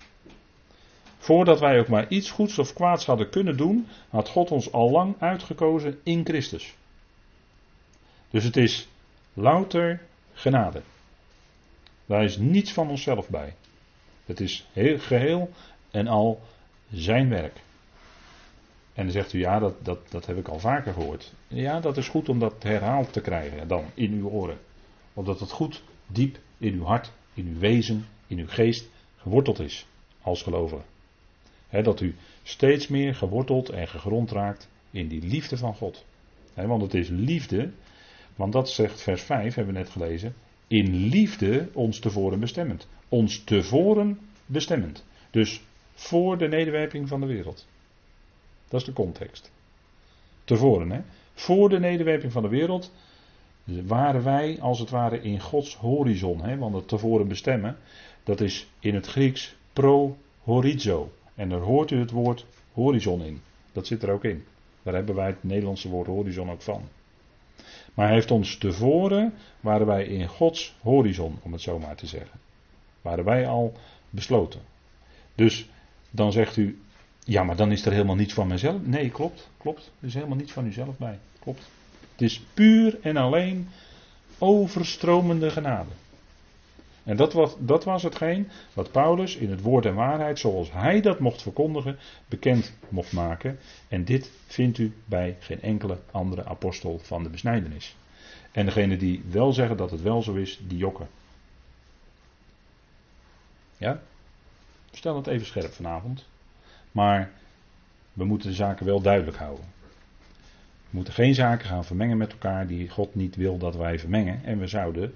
[1.18, 4.90] Voordat wij ook maar iets goeds of kwaads hadden kunnen doen, had God ons al
[4.90, 6.74] lang uitgekozen in Christus.
[8.30, 8.88] Dus het is
[9.32, 10.00] louter
[10.32, 10.82] genade.
[12.06, 13.54] Daar is niets van onszelf bij.
[14.26, 15.50] Het is heel, geheel
[15.90, 16.40] en al
[16.90, 17.60] zijn werk.
[18.94, 21.32] En dan zegt u, ja, dat, dat, dat heb ik al vaker gehoord.
[21.48, 24.58] Ja, dat is goed om dat herhaald te krijgen dan in uw oren.
[25.14, 29.86] Omdat het goed diep in uw hart, in uw wezen, in uw geest geworteld is
[30.22, 30.82] als gelovige.
[31.70, 36.04] dat u steeds meer geworteld en gegrond raakt in die liefde van God.
[36.54, 37.70] want het is liefde,
[38.36, 40.34] want dat zegt vers 5, hebben we net gelezen.
[40.66, 42.88] In liefde ons tevoren bestemmend.
[43.08, 45.04] Ons tevoren bestemmend.
[45.30, 45.62] Dus
[45.94, 47.66] voor de nederwerping van de wereld.
[48.68, 49.52] Dat is de context.
[50.44, 51.00] Tevoren, hè?
[51.34, 52.92] Voor de nederwerping van de wereld
[53.64, 56.42] waren wij als het ware in Gods horizon.
[56.42, 56.58] Hè?
[56.58, 57.76] Want het tevoren bestemmen,
[58.24, 61.12] dat is in het Grieks pro-horizo.
[61.34, 63.40] En daar hoort u het woord horizon in.
[63.72, 64.44] Dat zit er ook in.
[64.82, 66.82] Daar hebben wij het Nederlandse woord horizon ook van.
[67.94, 72.40] Maar heeft ons tevoren, waren wij in Gods horizon, om het zo maar te zeggen.
[73.02, 73.72] Waren wij al
[74.10, 74.60] besloten.
[75.34, 75.68] Dus
[76.10, 76.82] dan zegt u,
[77.24, 78.86] ja, maar dan is er helemaal niets van mezelf.
[78.86, 79.90] Nee, klopt, klopt.
[80.00, 81.18] Er is helemaal niets van uzelf bij.
[81.38, 81.70] Klopt.
[82.12, 83.68] Het is puur en alleen
[84.38, 85.90] overstromende genade.
[87.04, 91.00] En dat was, dat was hetgeen wat Paulus in het woord en waarheid, zoals hij
[91.00, 93.58] dat mocht verkondigen, bekend mocht maken.
[93.88, 97.96] En dit vindt u bij geen enkele andere apostel van de besnijdenis.
[98.52, 101.08] En degene die wel zeggen dat het wel zo is, die jokken.
[103.76, 104.00] Ja?
[104.90, 106.26] Stel het even scherp vanavond.
[106.92, 107.30] Maar
[108.12, 109.64] we moeten de zaken wel duidelijk houden.
[110.90, 114.44] We moeten geen zaken gaan vermengen met elkaar die God niet wil dat wij vermengen.
[114.44, 115.14] En we zouden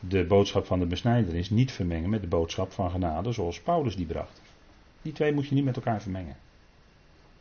[0.00, 4.06] de boodschap van de besnijdenis niet vermengen met de boodschap van genade zoals Paulus die
[4.06, 4.42] bracht.
[5.02, 6.36] Die twee moet je niet met elkaar vermengen.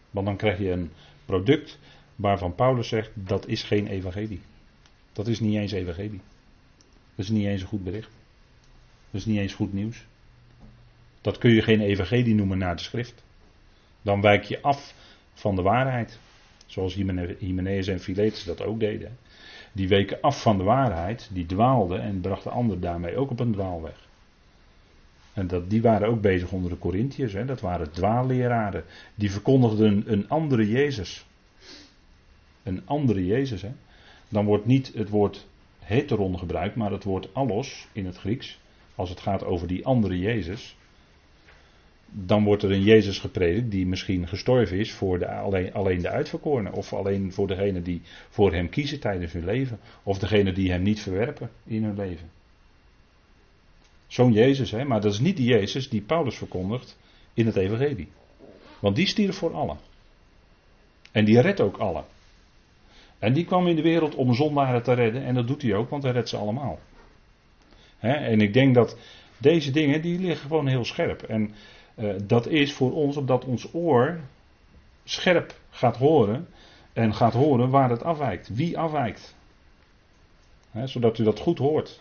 [0.09, 0.91] Want dan krijg je een
[1.25, 1.79] product
[2.15, 4.41] waarvan Paulus zegt dat is geen evangelie.
[5.13, 6.21] Dat is niet eens evangelie.
[7.15, 8.11] Dat is niet eens een goed bericht.
[9.11, 10.05] Dat is niet eens goed nieuws.
[11.21, 13.23] Dat kun je geen evangelie noemen naar de schrift.
[14.01, 14.93] Dan wijk je af
[15.33, 16.19] van de waarheid.
[16.65, 16.93] Zoals
[17.39, 19.17] Hymenaeus en Philetus dat ook deden.
[19.77, 23.51] Die weken af van de waarheid, die dwaalden en brachten anderen daarmee ook op een
[23.51, 24.07] dwaalweg.
[25.33, 27.33] En dat, die waren ook bezig onder de Corinthiërs.
[27.45, 28.83] Dat waren dwaalleraren.
[29.15, 31.25] Die verkondigden een andere Jezus.
[32.63, 33.61] Een andere Jezus.
[33.61, 33.71] Hè?
[34.29, 35.47] Dan wordt niet het woord
[35.79, 38.59] heteron gebruikt, maar het woord allos in het Grieks.
[38.95, 40.75] Als het gaat over die andere Jezus.
[42.11, 46.09] Dan wordt er een Jezus gepredikt die misschien gestorven is voor de, alleen, alleen de
[46.09, 46.73] uitverkorenen.
[46.73, 49.79] Of alleen voor degenen die voor hem kiezen tijdens hun leven.
[50.03, 52.29] Of degenen die hem niet verwerpen in hun leven.
[54.07, 54.83] Zo'n Jezus, hè?
[54.83, 56.97] maar dat is niet die Jezus die Paulus verkondigt
[57.33, 58.07] in het Evangelie.
[58.79, 59.77] Want die stierf voor allen.
[61.11, 62.05] En die redt ook allen.
[63.19, 65.23] En die kwam in de wereld om zondaren te redden.
[65.23, 66.79] En dat doet hij ook, want hij redt ze allemaal.
[67.99, 68.97] en ik denk dat
[69.37, 71.21] deze dingen, die liggen gewoon heel scherp.
[71.21, 71.53] En
[71.99, 74.19] uh, dat is voor ons, omdat ons oor
[75.03, 76.47] scherp gaat horen.
[76.93, 78.55] En gaat horen waar het afwijkt.
[78.55, 79.35] Wie afwijkt.
[80.85, 81.99] zodat u dat goed hoort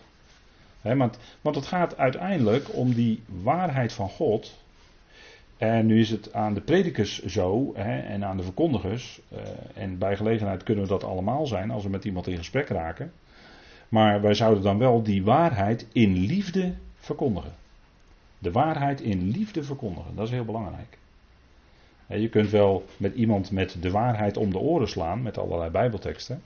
[0.95, 4.65] want, want het gaat uiteindelijk om die waarheid van God.
[5.57, 9.21] En nu is het aan de predikers zo en aan de verkondigers.
[9.33, 9.39] Uh,
[9.73, 13.11] en bij gelegenheid kunnen we dat allemaal zijn als we met iemand in gesprek raken.
[13.89, 17.51] Maar wij zouden dan wel die waarheid in liefde verkondigen.
[18.39, 20.97] De waarheid in liefde verkondigen, dat is heel belangrijk.
[22.07, 26.41] Je kunt wel met iemand met de waarheid om de oren slaan, met allerlei Bijbelteksten.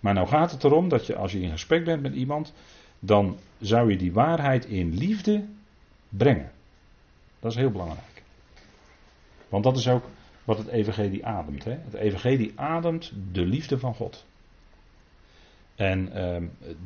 [0.00, 2.52] Maar nou gaat het erom dat je als je in gesprek bent met iemand,
[2.98, 5.44] dan zou je die waarheid in liefde
[6.08, 6.50] brengen.
[7.40, 8.22] Dat is heel belangrijk.
[9.48, 10.04] Want dat is ook
[10.44, 11.64] wat het evangelie ademt.
[11.64, 11.70] Hè?
[11.84, 14.26] Het evangelie ademt de liefde van God.
[15.74, 16.36] En uh,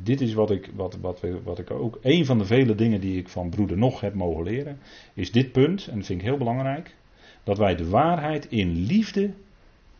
[0.03, 3.17] dit is wat ik, wat, wat, wat ik ook, een van de vele dingen die
[3.17, 4.79] ik van broeder nog heb mogen leren,
[5.13, 6.95] is dit punt, en dat vind ik heel belangrijk,
[7.43, 9.33] dat wij de waarheid in liefde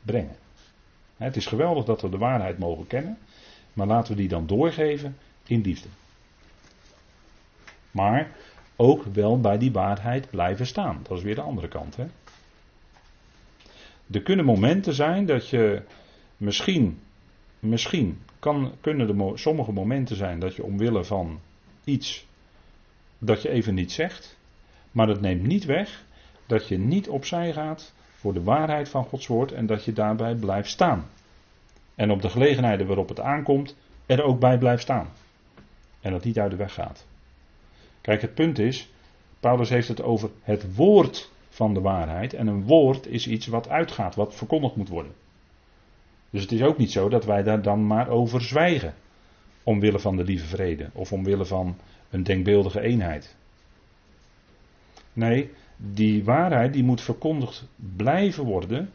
[0.02, 0.36] brengen.
[1.18, 3.18] Het is geweldig dat we de waarheid mogen kennen,
[3.74, 5.88] maar laten we die dan doorgeven in liefde.
[7.92, 8.32] Maar
[8.76, 11.00] ook wel bij die waarheid blijven staan.
[11.08, 11.96] Dat is weer de andere kant.
[11.96, 12.06] Hè?
[14.12, 15.82] Er kunnen momenten zijn dat je
[16.38, 17.00] misschien,
[17.60, 21.40] misschien kan, kunnen er sommige momenten zijn dat je omwille van
[21.84, 22.26] iets,
[23.18, 24.38] dat je even niet zegt.
[24.92, 26.06] Maar dat neemt niet weg
[26.46, 30.36] dat je niet opzij gaat voor de waarheid van Gods woord en dat je daarbij
[30.36, 31.06] blijft staan.
[31.96, 35.08] En op de gelegenheden waarop het aankomt, er ook bij blijft staan.
[36.00, 37.06] En dat niet uit de weg gaat.
[38.02, 38.90] Kijk, het punt is,
[39.40, 42.34] Paulus heeft het over het woord van de waarheid.
[42.34, 45.12] En een woord is iets wat uitgaat, wat verkondigd moet worden.
[46.30, 48.94] Dus het is ook niet zo dat wij daar dan maar over zwijgen.
[49.64, 50.90] Omwille van de lieve vrede.
[50.94, 51.78] Of omwille van
[52.10, 53.36] een denkbeeldige eenheid.
[55.14, 58.90] Nee, die waarheid die moet verkondigd blijven worden.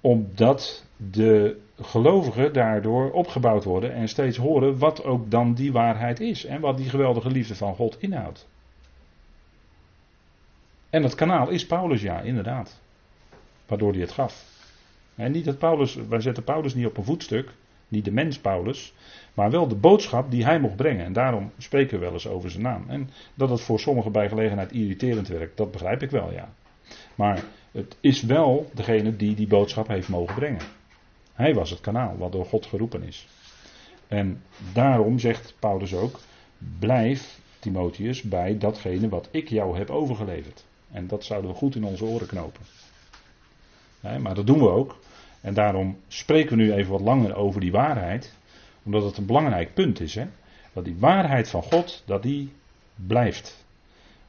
[0.00, 6.44] Omdat de gelovigen daardoor opgebouwd worden en steeds horen wat ook dan die waarheid is
[6.44, 8.48] en wat die geweldige liefde van God inhoudt.
[10.90, 12.80] En dat kanaal is Paulus, ja, inderdaad.
[13.66, 14.49] Waardoor hij het gaf.
[15.28, 17.52] Niet dat Paulus, wij zetten Paulus niet op een voetstuk,
[17.88, 18.94] niet de mens Paulus,
[19.34, 21.04] maar wel de boodschap die hij mocht brengen.
[21.04, 22.84] En daarom spreken we wel eens over zijn naam.
[22.88, 26.48] En dat het voor sommigen bij gelegenheid irriterend werkt, dat begrijp ik wel, ja.
[27.14, 30.62] Maar het is wel degene die die boodschap heeft mogen brengen.
[31.32, 33.26] Hij was het kanaal wat door God geroepen is.
[34.08, 36.20] En daarom zegt Paulus ook:
[36.78, 40.64] blijf, Timotheus, bij datgene wat ik jou heb overgeleverd.
[40.90, 42.62] En dat zouden we goed in onze oren knopen.
[44.00, 44.96] maar dat doen we ook.
[45.40, 48.34] En daarom spreken we nu even wat langer over die waarheid.
[48.82, 50.14] Omdat het een belangrijk punt is.
[50.14, 50.26] Hè?
[50.72, 52.52] Dat die waarheid van God, dat die
[52.94, 53.64] blijft.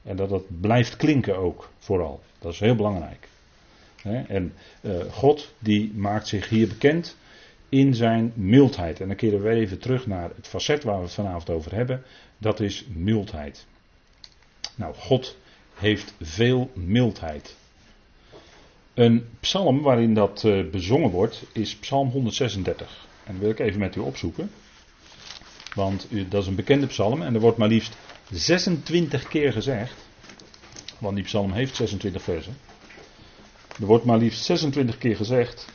[0.04, 2.21] En dat het blijft klinken ook, vooral.
[2.39, 3.28] Dat is heel belangrijk.
[4.28, 7.17] En uh, God die maakt zich hier bekend
[7.69, 9.00] in zijn mildheid.
[9.02, 12.04] En dan keren we even terug naar het facet waar we het vanavond over hebben.
[12.38, 13.65] Dat is mildheid.
[14.76, 15.38] Nou, God
[15.74, 17.56] heeft veel mildheid.
[19.02, 23.08] Een psalm waarin dat uh, bezongen wordt is Psalm 136.
[23.23, 24.52] En dat wil ik even met u opzoeken.
[25.75, 27.98] Want dat is een bekende psalm en er wordt maar liefst
[28.32, 29.96] 26 keer gezegd.
[30.98, 32.58] Want die psalm heeft 26 versen.
[33.80, 35.67] Er wordt maar liefst 26 keer gezegd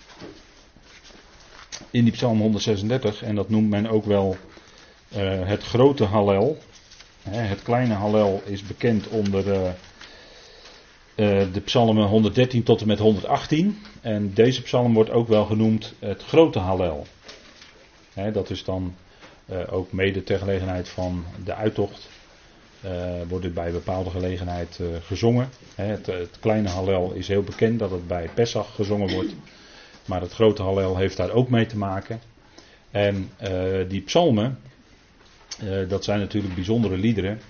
[1.90, 4.36] in die Psalm 136 en dat noemt men ook wel
[5.16, 6.59] uh, het grote Hallel.
[7.28, 9.74] het kleine Hallel is bekend onder
[11.16, 13.78] de psalmen 113 tot en met 118.
[14.00, 17.06] En deze psalm wordt ook wel genoemd het grote Hallel.
[18.32, 18.94] dat is dan
[19.70, 22.08] ook mede ter gelegenheid van de uittocht
[22.84, 22.90] uh,
[23.28, 25.48] wordt bij bepaalde gelegenheid gezongen.
[25.74, 29.34] het, het, kleine Hallel is heel bekend dat het bij Pesach gezongen wordt.
[30.04, 32.20] Maar het grote Hallel heeft daar ook mee te maken.
[32.90, 33.30] En
[33.88, 34.58] die psalmen,
[35.88, 37.40] dat zijn natuurlijk bijzondere liederen.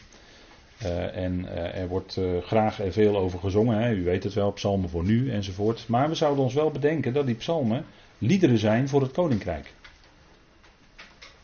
[0.82, 3.78] Uh, en er wordt graag en veel over gezongen.
[3.78, 3.92] Hè.
[3.92, 5.84] U weet het wel, psalmen voor nu enzovoort.
[5.88, 7.84] Maar we zouden ons wel bedenken dat die psalmen
[8.18, 9.74] liederen zijn voor het koninkrijk.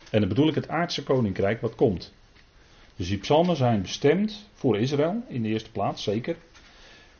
[0.09, 2.13] En dan bedoel ik het aardse koninkrijk wat komt.
[2.95, 6.35] Dus die psalmen zijn bestemd voor Israël in de eerste plaats, zeker.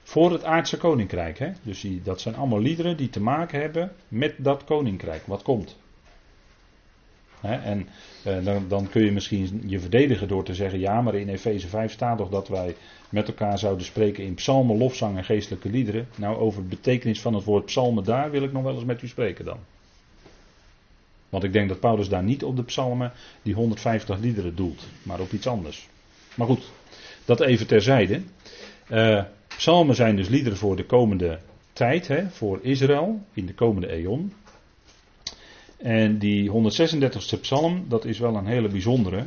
[0.03, 1.39] Voor het aardse koninkrijk.
[1.39, 1.51] Hè?
[1.61, 5.77] Dus die, dat zijn allemaal liederen die te maken hebben met dat koninkrijk wat komt.
[7.43, 7.87] En
[8.23, 11.91] eh, dan, kun je misschien je verdedigen door te zeggen: ja, maar in Efeze 5
[11.91, 12.75] staat toch dat wij
[13.09, 16.07] met elkaar zouden spreken in psalmen, lofzang en geestelijke liederen.
[16.15, 19.01] Nou, over de betekenis van het woord psalmen, daar wil ik nog wel eens met
[19.01, 19.57] u spreken dan.
[21.29, 25.19] Want ik denk dat Paulus daar niet op de psalmen die 150 liederen doelt, maar
[25.19, 25.87] op iets anders.
[26.35, 26.71] Maar goed,
[27.25, 28.21] dat even terzijde.
[28.91, 31.39] Uh, psalmen zijn dus liederen voor de komende
[31.73, 34.33] tijd, hè, voor Israël in de komende eon.
[35.83, 39.25] En die 136e psalm, dat is wel een hele bijzondere.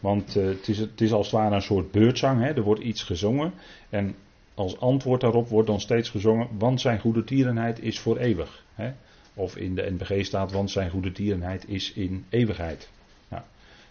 [0.00, 2.42] Want uh, het, is, het is als het ware een soort beurtzang.
[2.42, 2.52] Hè.
[2.52, 3.52] Er wordt iets gezongen.
[3.88, 4.14] En
[4.54, 6.48] als antwoord daarop wordt dan steeds gezongen.
[6.58, 8.64] Want zijn goede tierenheid is voor eeuwig.
[8.74, 8.92] Hè.
[9.34, 12.90] Of in de NBG staat, want zijn goede tierenheid is in eeuwigheid.
[13.28, 13.42] Nou,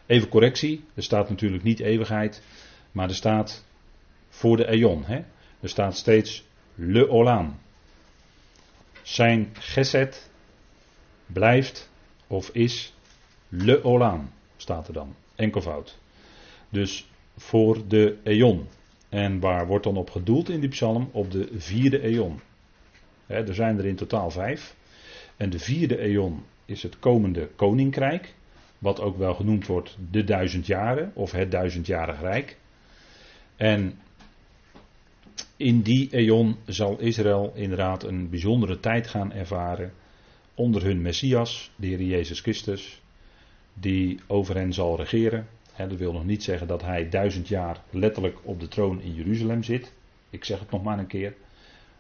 [0.06, 2.42] even correctie, er staat natuurlijk niet eeuwigheid,
[2.92, 3.66] maar er staat
[4.30, 5.04] voor de eon.
[5.06, 5.22] Hè?
[5.60, 6.44] Er staat steeds
[6.76, 7.56] le olam.
[9.02, 10.30] Zijn geset
[11.26, 11.89] blijft
[12.30, 12.94] of is
[13.48, 15.16] le olam, staat er dan.
[15.36, 15.98] Enkelvoud.
[16.70, 18.68] Dus voor de eon.
[19.10, 21.10] En waar wordt dan op gedoeld in die psalm?
[21.12, 22.40] Op de vierde eon.
[23.28, 24.76] er zijn er in totaal vijf.
[25.38, 28.34] En de vierde eon is het komende koninkrijk,
[28.78, 32.58] wat ook wel genoemd wordt de duizend jaren of het duizendjarig rijk.
[33.56, 34.00] En
[35.58, 39.94] in die eon zal Israël inderdaad een bijzondere tijd gaan ervaren
[40.60, 43.02] onder hun Messias, de Heer Jezus Christus,
[43.74, 45.48] die over hen zal regeren.
[45.78, 49.64] dat wil nog niet zeggen dat hij duizend jaar letterlijk op de troon in Jeruzalem
[49.64, 49.94] zit.
[50.30, 51.34] Ik zeg het nog maar een keer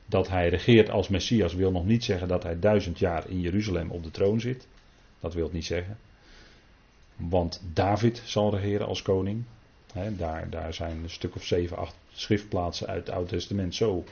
[0.05, 3.91] dat hij regeert als Messias wil nog niet zeggen dat hij duizend jaar in Jeruzalem
[3.91, 4.68] op de troon zit.
[5.20, 5.97] Dat wil het niet zeggen.
[7.16, 9.43] Want David zal regeren als koning.
[10.18, 14.03] daar, daar zijn een stuk of zeven, acht schriftplaatsen uit het Oude Testament zo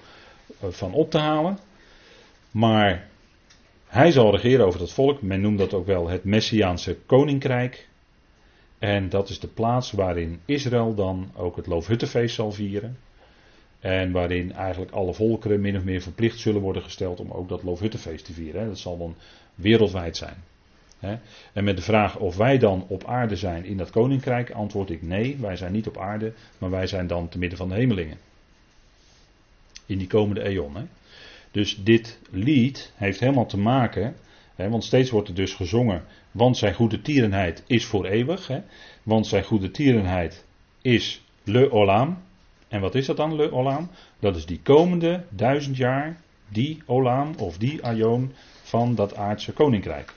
[0.60, 1.60] eh, van op te halen.
[2.52, 3.08] Maar
[3.88, 5.22] hij zal regeren over het volk.
[5.22, 7.88] Men noemt dat ook wel het Messiaanse koninkrijk.
[8.80, 12.98] En dat is de plaats waarin Israël dan ook het Loofhuttenfeest zal vieren.
[13.80, 17.64] En waarin eigenlijk alle volkeren min of meer verplicht zullen worden gesteld om ook dat
[17.64, 18.68] Loofhuttenfeest te vieren.
[18.68, 19.16] Dat zal dan
[19.56, 20.44] wereldwijd zijn.
[21.54, 25.02] En met de vraag of wij dan op aarde zijn in dat koninkrijk, antwoord ik
[25.02, 28.18] nee, wij zijn niet op aarde, maar wij zijn dan te midden van de hemelingen.
[29.86, 30.90] In die komende eon.
[31.52, 34.16] Dus dit lied heeft helemaal te maken,
[34.56, 38.50] want steeds wordt er dus gezongen, want zijn goede tierenheid is voor eeuwig.
[39.04, 40.46] Want zijn goede tierenheid
[40.82, 42.18] is le olam,
[42.68, 43.90] en wat is dat dan, le olam?
[44.20, 48.34] Dat is die komende duizend jaar, die olam of die aion
[48.64, 50.14] van dat aardse koninkrijk.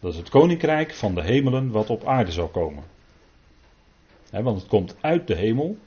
[0.00, 2.84] Dat is het koninkrijk van de hemelen wat op aarde zal komen.
[4.30, 5.78] want het komt uit de hemel.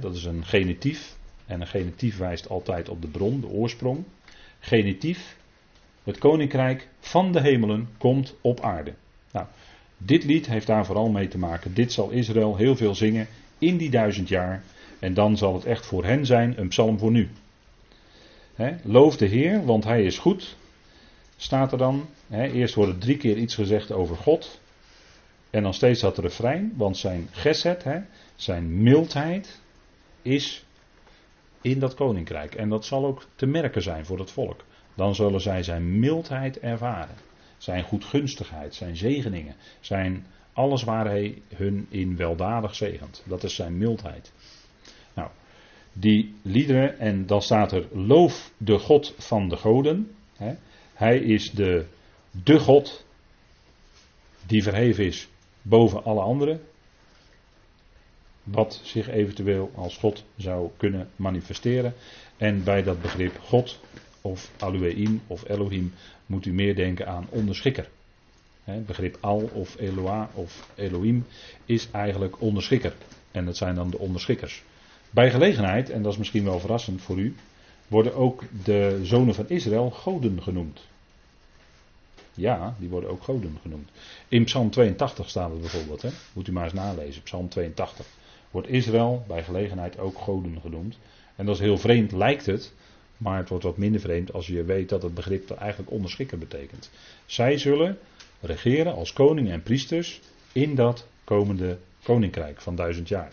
[0.00, 1.16] dat is een genitief.
[1.46, 4.04] En een genitief wijst altijd op de bron, de oorsprong.
[4.58, 5.36] Genitief.
[6.04, 8.94] Het koninkrijk van de hemelen komt op aarde.
[9.32, 9.46] Nou,
[9.98, 11.74] dit lied heeft daar vooral mee te maken.
[11.74, 13.26] Dit zal Israël heel veel zingen
[13.58, 14.62] in die duizend jaar.
[14.98, 17.28] En dan zal het echt voor hen zijn een psalm voor nu.
[18.82, 20.56] loof de Heer, want Hij is goed.
[21.36, 22.08] Staat er dan.
[22.30, 24.60] eerst wordt er drie keer iets gezegd over God.
[25.50, 27.84] En dan steeds dat refrein, want zijn geset,
[28.36, 29.60] zijn mildheid,
[30.22, 30.65] is
[31.66, 32.54] in dat koninkrijk.
[32.54, 34.64] En dat zal ook te merken zijn voor het volk.
[34.94, 37.14] Dan zullen zij zijn mildheid ervaren.
[37.58, 43.22] Zijn goedgunstigheid, zijn zegeningen, zijn alles waar hij hun in weldadig zegent.
[43.26, 44.32] Dat is zijn mildheid.
[45.14, 45.30] Nou,
[45.92, 50.10] die liederen, en dan staat er: Loof de God van de goden.
[50.36, 50.54] Hè.
[50.94, 51.86] Hij is de,
[52.44, 53.04] de God
[54.46, 55.28] die verheven is
[55.62, 56.60] boven alle anderen.
[58.46, 61.94] Wat zich eventueel als God zou kunnen manifesteren.
[62.36, 63.80] En bij dat begrip God
[64.20, 65.92] of Alueim of Elohim
[66.26, 67.88] moet u meer denken aan onderschikker.
[68.64, 71.26] Het begrip Al of Eloa of Elohim
[71.64, 72.94] is eigenlijk onderschikker.
[73.30, 74.62] En dat zijn dan de onderschikkers.
[75.10, 77.34] Bij gelegenheid, en dat is misschien wel verrassend voor u,
[77.88, 80.80] worden ook de zonen van Israël goden genoemd.
[82.34, 83.90] Ja, die worden ook goden genoemd.
[84.28, 86.10] In Psalm 82 staat het bijvoorbeeld, hè?
[86.32, 87.22] moet u maar eens nalezen.
[87.22, 88.06] Psalm 82
[88.56, 90.98] wordt Israël bij gelegenheid ook goden genoemd.
[91.36, 92.72] En dat is heel vreemd, lijkt het,
[93.16, 96.90] Maar het wordt wat minder vreemd als je weet dat het begrip eigenlijk onderschikken betekent.
[97.26, 97.98] Zij zullen
[98.40, 100.20] regeren als koning en priesters
[100.52, 103.32] in dat komende koninkrijk van duizend jaar.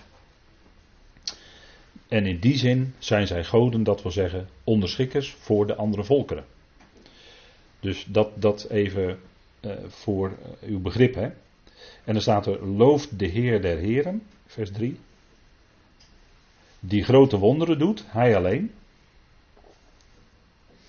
[2.08, 6.46] En in die zin zijn zij goden, dat wil zeggen onderschikkers voor de andere volkeren.
[7.80, 9.20] Dus dat, dat even
[9.62, 11.16] uh, voor uh, uw begrip.
[11.16, 11.30] Hè.
[12.04, 15.00] En dan staat er: Looft de Heer der Heren, vers 3.
[16.86, 18.72] Die grote wonderen doet, hij alleen.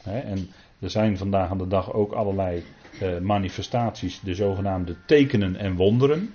[0.02, 2.64] En er zijn vandaag aan de dag ook allerlei
[3.02, 6.34] uh, manifestaties, de zogenaamde tekenen en wonderen.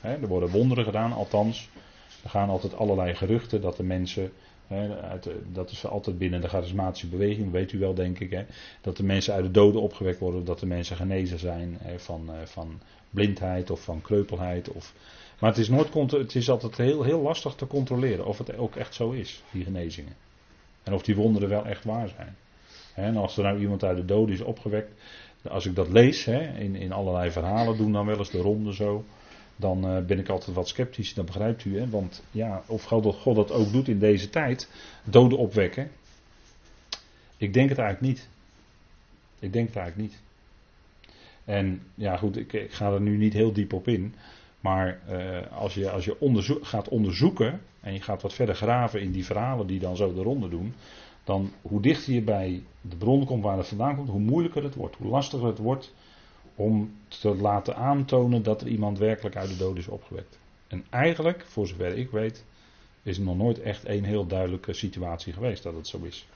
[0.00, 1.68] Er worden wonderen gedaan, althans.
[2.22, 4.32] Er gaan altijd allerlei geruchten dat de mensen
[5.52, 8.44] dat is altijd binnen de charismatische beweging, weet u wel, denk ik.
[8.80, 12.34] Dat de mensen uit de doden opgewekt worden, dat de mensen genezen zijn van, eh,
[12.44, 12.80] van
[13.10, 14.72] blindheid of van kreupelheid.
[14.72, 14.94] Of,
[15.38, 18.76] maar het is, nooit, het is altijd heel, heel lastig te controleren of het ook
[18.76, 20.16] echt zo is, die genezingen.
[20.82, 22.36] En of die wonderen wel echt waar zijn.
[22.94, 24.92] en als er nou iemand uit de doden is opgewekt,
[25.48, 28.74] als ik dat lees hè, in, in allerlei verhalen, doen dan wel eens de ronde
[28.74, 29.04] zo
[29.58, 31.78] dan uh, ben ik altijd wat sceptisch, dat begrijpt u.
[31.78, 31.88] Hè?
[31.88, 34.70] Want ja, of God, God dat ook doet in deze tijd,
[35.04, 35.90] doden opwekken.
[37.36, 38.28] Ik denk het eigenlijk niet.
[39.38, 40.20] Ik denk het eigenlijk niet.
[41.44, 44.14] En ja, goed, ik, ik ga er nu niet heel diep op in.
[44.60, 49.12] Maar uh, als je, als je gaat onderzoeken en je gaat wat verder graven in
[49.12, 50.74] die verhalen die dan zo de ronde doen,
[51.24, 54.74] dan hoe dichter je bij de bron komt waar het vandaan komt, hoe moeilijker het
[54.74, 55.94] wordt, hoe lastiger het wordt
[56.54, 60.38] om te laten aantonen dat er iemand werkelijk uit de dood is opgewekt.
[60.68, 62.44] En eigenlijk, voor zover ik weet,
[63.02, 66.26] is er nog nooit echt een heel duidelijke situatie geweest dat het zo is.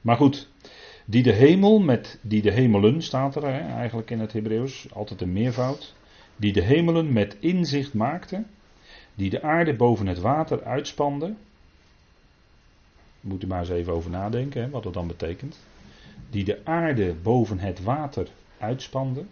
[0.00, 0.48] Maar goed,
[1.04, 5.20] die de hemel met die de hemelen staat er hè, eigenlijk in het Hebreeuws, altijd
[5.20, 5.94] een meervoud.
[6.36, 8.44] Die de hemelen met inzicht maakte,
[9.14, 11.34] die de aarde boven het water uitspande.
[13.20, 15.58] Moet u maar eens even over nadenken hè, wat dat dan betekent
[16.34, 18.28] die de aarde boven het water
[18.58, 19.24] uitspande.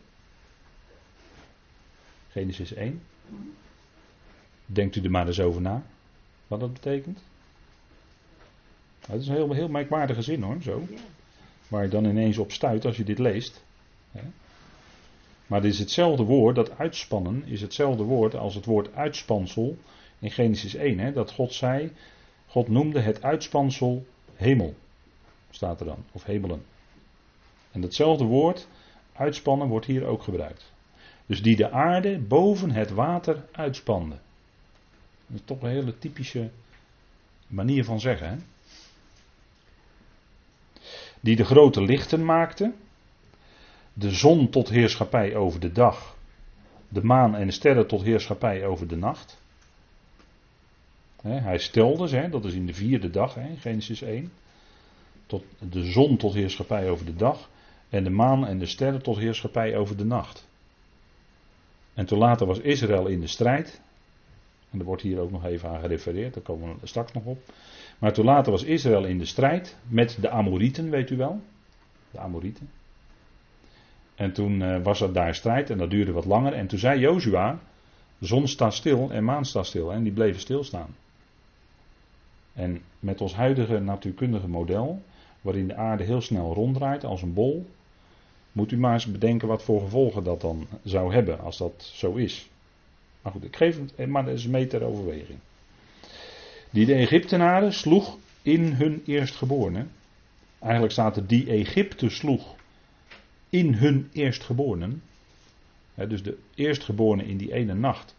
[2.31, 3.03] Genesis 1.
[4.67, 5.83] Denkt u er maar eens over na,
[6.47, 7.19] wat dat betekent.
[9.01, 10.87] Nou, dat is een heel, heel merkwaardige zin hoor, zo.
[11.69, 13.65] Waar je dan ineens op stuit als je dit leest.
[15.53, 19.77] Maar dit is hetzelfde woord, dat uitspannen is hetzelfde woord als het woord uitspansel
[20.19, 20.99] in Genesis 1.
[20.99, 21.93] Hè, dat God zei,
[22.47, 24.75] God noemde het uitspansel hemel,
[25.51, 26.63] staat er dan, of hemelen.
[27.71, 28.69] En datzelfde woord,
[29.13, 30.73] uitspannen, wordt hier ook gebruikt.
[31.27, 34.17] Dus die de aarde boven het water uitspande.
[35.27, 36.51] Dat is toch een hele typische
[37.47, 38.29] manier van zeggen.
[38.29, 38.37] Hè?
[41.21, 42.73] Die de grote lichten maakte.
[43.93, 46.17] De zon tot heerschappij over de dag.
[46.89, 49.41] De maan en de sterren tot heerschappij over de nacht.
[51.23, 54.33] hij stelde ze, dat is in de vierde dag, Genesis 1.
[55.27, 57.49] Tot de zon tot heerschappij over de dag
[57.89, 60.49] en de maan en de sterren tot heerschappij over de nacht.
[61.95, 63.81] En toen later was Israël in de strijd.
[64.71, 67.39] En er wordt hier ook nog even aan gerefereerd, daar komen we straks nog op.
[67.99, 71.41] Maar toen later was Israël in de strijd met de Amorieten, weet u wel?
[72.11, 72.71] De Amorieten.
[74.23, 76.53] En toen uh, was er daar strijd en dat duurde wat langer.
[76.53, 77.59] En toen zei Jozua,
[78.21, 79.93] zon staat stil en maan staat stil.
[79.93, 80.95] En die bleven stilstaan.
[82.53, 85.03] En met ons huidige natuurkundige model,
[85.41, 87.67] waarin de aarde heel snel ronddraait als een bol,
[88.53, 92.15] moet u maar eens bedenken wat voor gevolgen dat dan zou hebben als dat zo
[92.15, 92.51] is.
[93.23, 95.39] Maar goed, ik geef het, maar dat is mee ter overweging.
[96.71, 99.87] Die de Egyptenaren sloeg in hun eerstgeborene.
[100.59, 102.55] Eigenlijk staat er die Egypte sloeg
[103.53, 105.03] in hun eerstgeborenen.
[105.95, 108.17] dus de eerstgeborene in die ene nacht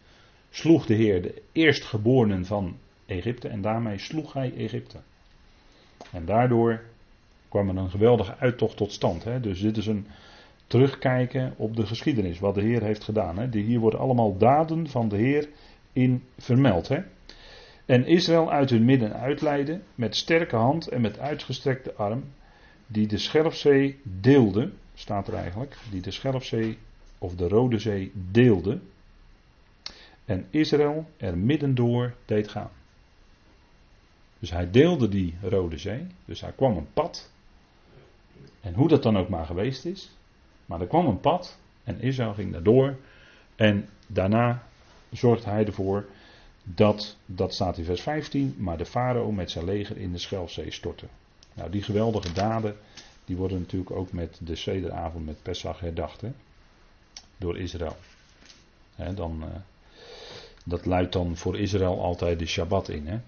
[0.50, 2.76] sloeg de Heer de eerstgeborenen van
[3.06, 4.98] Egypte en daarmee sloeg hij Egypte.
[6.12, 6.82] En daardoor
[7.48, 9.24] kwam er een geweldige uittocht tot stand.
[9.42, 10.06] Dus dit is een
[10.66, 13.38] terugkijken op de geschiedenis, wat de Heer heeft gedaan.
[13.38, 13.58] Hè?
[13.58, 15.48] Hier worden allemaal daden van de Heer
[15.92, 16.90] in vermeld.
[17.86, 22.24] En Israël uit hun midden uitleiden met sterke hand en met uitgestrekte arm,
[22.86, 26.78] die de Schelfzee deelde, staat er eigenlijk, die de Schelfzee
[27.18, 28.78] of de Rode Zee deelde.
[30.24, 32.70] En Israël er middendoor deed gaan.
[34.38, 37.30] Dus hij deelde die Rode Zee, dus hij kwam een pad
[38.60, 40.10] en hoe dat dan ook maar geweest is.
[40.66, 42.96] Maar er kwam een pad en Israël ging daardoor.
[43.56, 44.62] En daarna
[45.12, 46.06] zorgde hij ervoor
[46.62, 50.70] dat, dat staat in vers 15, maar de farao met zijn leger in de Schelfzee
[50.70, 51.06] stortte.
[51.54, 52.76] Nou, die geweldige daden,
[53.24, 56.32] die worden natuurlijk ook met de Sederavond met Pesach herdacht, hè,
[57.36, 57.96] door Israël.
[59.14, 59.48] dan, uh,
[60.64, 63.06] dat luidt dan voor Israël altijd de Shabbat in.
[63.06, 63.18] Hè.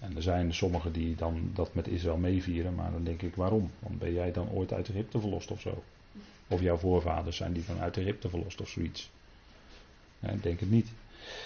[0.00, 3.70] En er zijn sommigen die dan dat met Israël meevieren, maar dan denk ik waarom?
[3.78, 5.82] Want ben jij dan ooit uit Egypte verlost of zo?
[6.48, 9.10] Of jouw voorvaders zijn die vanuit Egypte verlost of zoiets?
[10.20, 10.92] Ik denk het niet.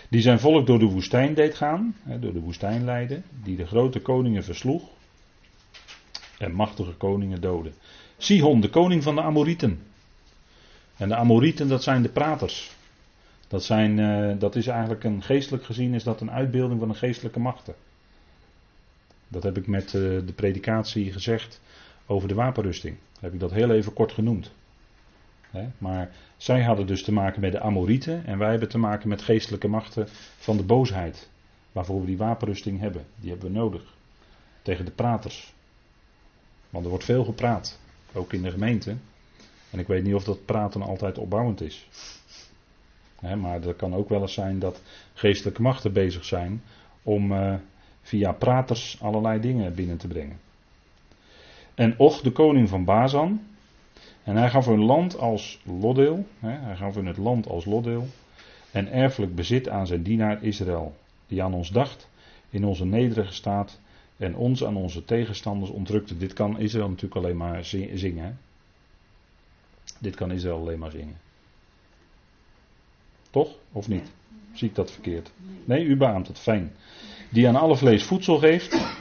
[0.09, 4.01] Die zijn volk door de woestijn deed gaan, door de woestijn leiden, die de grote
[4.01, 4.83] koningen versloeg
[6.41, 7.73] en machtige koningen doodde.
[8.17, 9.81] Sihon, de koning van de Amorieten.
[10.97, 12.77] En de Amorieten, dat zijn de praters.
[13.49, 16.95] Dat, zijn, uh, dat is eigenlijk een geestelijk gezien is dat een uitbeelding van een
[16.95, 17.75] geestelijke machten.
[19.29, 19.93] Dat heb ik met uh,
[20.27, 21.61] de predikatie gezegd
[22.07, 22.97] over de wapenrusting.
[23.21, 24.53] heb ik dat heel even kort genoemd.
[25.79, 29.23] maar zij hadden dus te maken met de Amorieten en wij hebben te maken met
[29.23, 31.29] geestelijke machten van de boosheid.
[31.73, 33.05] Waarvoor we die wapenrusting hebben.
[33.17, 33.95] Die hebben we nodig.
[34.63, 35.53] Tegen de praters.
[36.71, 37.79] Want er wordt veel gepraat.
[38.13, 38.97] Ook in de gemeente.
[39.71, 41.89] En ik weet niet of dat praten altijd opbouwend is.
[43.21, 44.83] maar er kan ook wel eens zijn dat
[45.15, 46.63] geestelijke machten bezig zijn
[47.03, 47.55] om uh,
[48.03, 50.39] via praters allerlei dingen binnen te brengen.
[51.75, 53.41] En Och, de koning van Bazan.
[54.25, 56.27] En hij gaf hun land als loddeel.
[56.39, 58.07] hij gaf hun het land als loddeel.
[58.71, 60.97] En erfelijk bezit aan zijn dienaar Israël.
[61.27, 62.09] Die aan ons dacht
[62.51, 63.81] in onze nederige staat.
[64.21, 66.17] En ons aan onze tegenstanders ontrukte.
[66.17, 67.65] Dit kan Israël natuurlijk alleen maar
[67.95, 68.39] zingen.
[69.99, 71.17] Dit kan Israël alleen maar zingen.
[73.31, 73.57] Toch?
[73.73, 74.11] Of niet?
[74.53, 75.31] Zie ik dat verkeerd?
[75.65, 76.39] Nee, u beaamt het.
[76.39, 76.73] Fijn.
[77.29, 78.97] Die aan alle vlees voedsel geeft.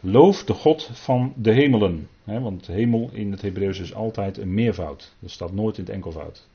[0.00, 2.08] Loof de God van de hemelen.
[2.24, 5.14] want hemel in het Hebreeuws is altijd een meervoud.
[5.18, 6.48] Dat staat nooit in het enkelvoud.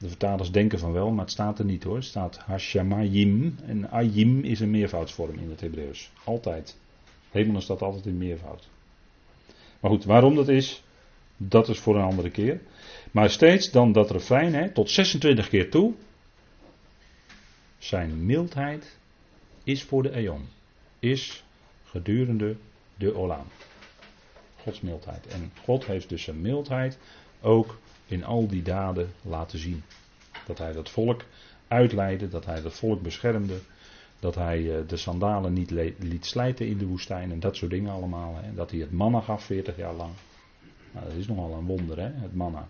[0.00, 1.94] De vertalers denken van wel, maar het staat er niet hoor.
[1.94, 3.56] Het staat Hashamayim.
[3.66, 6.10] En Ayim is een meervoudsvorm in het Hebreeuws.
[6.24, 6.76] Altijd.
[7.30, 8.68] Hemelen staat altijd in meervoud.
[9.80, 10.82] Maar goed, waarom dat is,
[11.36, 12.60] dat is voor een andere keer.
[13.10, 15.94] Maar steeds dan dat refrein, hè, tot 26 keer toe.
[17.78, 18.98] Zijn mildheid
[19.64, 20.48] is voor de eon.
[20.98, 21.44] Is
[21.84, 22.56] gedurende
[22.96, 23.46] de olaan.
[24.56, 25.26] Gods mildheid.
[25.26, 26.98] En God heeft dus zijn mildheid
[27.40, 29.82] ook in al die daden laten zien.
[30.46, 31.24] Dat hij dat volk
[31.68, 33.58] uitleidde, dat hij dat volk beschermde,
[34.20, 37.92] dat hij eh, de sandalen niet liet slijten in de woestijn en dat soort dingen
[37.92, 38.38] allemaal.
[38.42, 40.12] En dat hij het manna gaf 40 jaar lang.
[40.92, 42.68] Nou, dat is nogal een wonder, hè, het manna.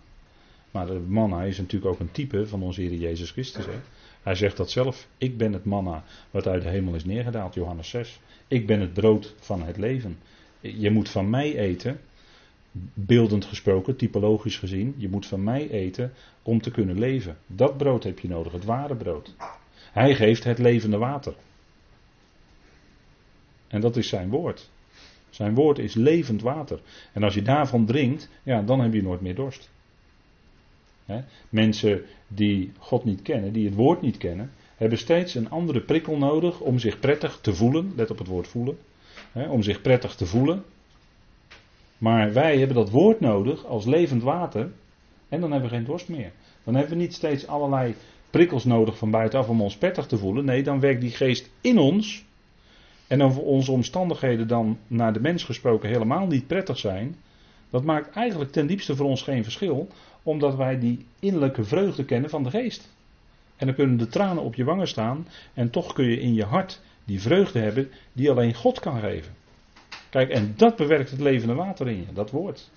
[0.71, 3.65] Maar het manna is natuurlijk ook een type van onze Heer Jezus Christus.
[3.65, 3.79] Hè.
[4.23, 5.07] Hij zegt dat zelf.
[5.17, 8.19] Ik ben het manna wat uit de hemel is neergedaald, Johannes 6.
[8.47, 10.17] Ik ben het brood van het leven.
[10.59, 11.99] Je moet van mij eten,
[12.93, 14.95] beeldend gesproken, typologisch gezien.
[14.97, 17.37] Je moet van mij eten om te kunnen leven.
[17.47, 19.35] Dat brood heb je nodig, het ware brood.
[19.91, 21.35] Hij geeft het levende water.
[23.67, 24.69] En dat is zijn woord.
[25.29, 26.81] Zijn woord is levend water.
[27.13, 29.69] En als je daarvan drinkt, ja, dan heb je nooit meer dorst.
[31.49, 36.17] Mensen die God niet kennen, die het woord niet kennen, hebben steeds een andere prikkel
[36.17, 37.93] nodig om zich prettig te voelen.
[37.95, 38.77] Let op het woord voelen.
[39.33, 40.63] om zich prettig te voelen.
[42.01, 44.71] Maar wij hebben dat woord nodig als levend water.
[45.29, 46.31] En dan hebben we geen dorst meer.
[46.63, 47.95] Dan hebben we niet steeds allerlei
[48.29, 50.45] prikkels nodig van buitenaf om ons prettig te voelen.
[50.45, 52.25] Nee, dan werkt die geest in ons.
[53.07, 57.15] En of onze omstandigheden dan naar de mens gesproken helemaal niet prettig zijn.
[57.69, 59.87] Dat maakt eigenlijk ten diepste voor ons geen verschil.
[60.23, 62.89] Omdat wij die innerlijke vreugde kennen van de geest.
[63.55, 65.27] En dan kunnen de tranen op je wangen staan.
[65.53, 69.40] En toch kun je in je hart die vreugde hebben die alleen God kan geven.
[70.11, 72.69] Kijk, en dat bewerkt het levende water in je, dat woord.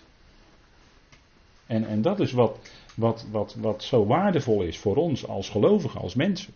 [1.67, 2.59] En, en dat is wat,
[2.95, 6.55] wat, wat, wat zo waardevol is voor ons als gelovigen, als mensen.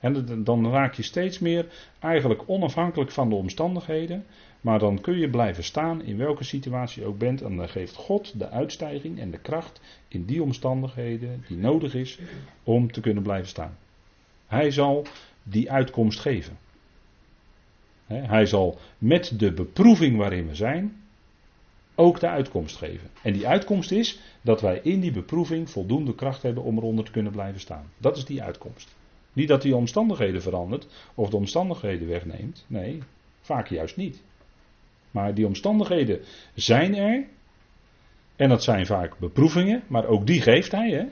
[0.00, 1.66] En dan raak je steeds meer
[1.98, 4.26] eigenlijk onafhankelijk van de omstandigheden.
[4.60, 7.42] Maar dan kun je blijven staan in welke situatie je ook bent.
[7.42, 12.18] En dan geeft God de uitstijging en de kracht in die omstandigheden die nodig is
[12.64, 13.76] om te kunnen blijven staan.
[14.46, 15.06] Hij zal
[15.42, 16.58] die uitkomst geven.
[18.14, 20.96] Hij zal met de beproeving waarin we zijn
[21.94, 23.08] ook de uitkomst geven.
[23.22, 27.10] En die uitkomst is dat wij in die beproeving voldoende kracht hebben om eronder te
[27.10, 27.90] kunnen blijven staan.
[27.98, 28.96] Dat is die uitkomst.
[29.32, 32.64] Niet dat die omstandigheden verandert of de omstandigheden wegneemt.
[32.66, 33.02] Nee,
[33.40, 34.22] vaak juist niet.
[35.10, 36.20] Maar die omstandigheden
[36.54, 37.24] zijn er.
[38.36, 40.90] En dat zijn vaak beproevingen, maar ook die geeft hij.
[40.90, 41.04] Hè?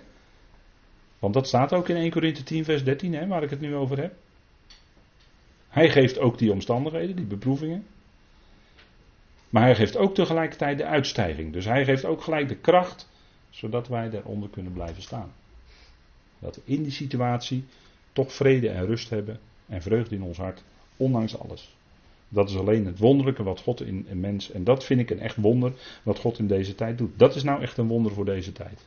[1.19, 3.75] Want dat staat ook in 1 Corinthië 10, vers 13, hè, waar ik het nu
[3.75, 4.15] over heb.
[5.79, 7.87] Hij geeft ook die omstandigheden, die beproevingen.
[9.51, 11.53] Maar hij geeft ook tegelijkertijd de uitstijging.
[11.53, 13.09] Dus hij geeft ook gelijk de kracht,
[13.51, 15.33] zodat wij daaronder kunnen blijven staan.
[16.39, 17.65] Dat we in die situatie
[18.13, 20.63] toch vrede en rust hebben en vreugde in ons hart,
[20.97, 21.77] ondanks alles.
[22.29, 25.21] Dat is alleen het wonderlijke wat God in een mens, en dat vind ik een
[25.21, 25.73] echt wonder,
[26.03, 27.19] wat God in deze tijd doet.
[27.19, 28.87] Dat is nou echt een wonder voor deze tijd.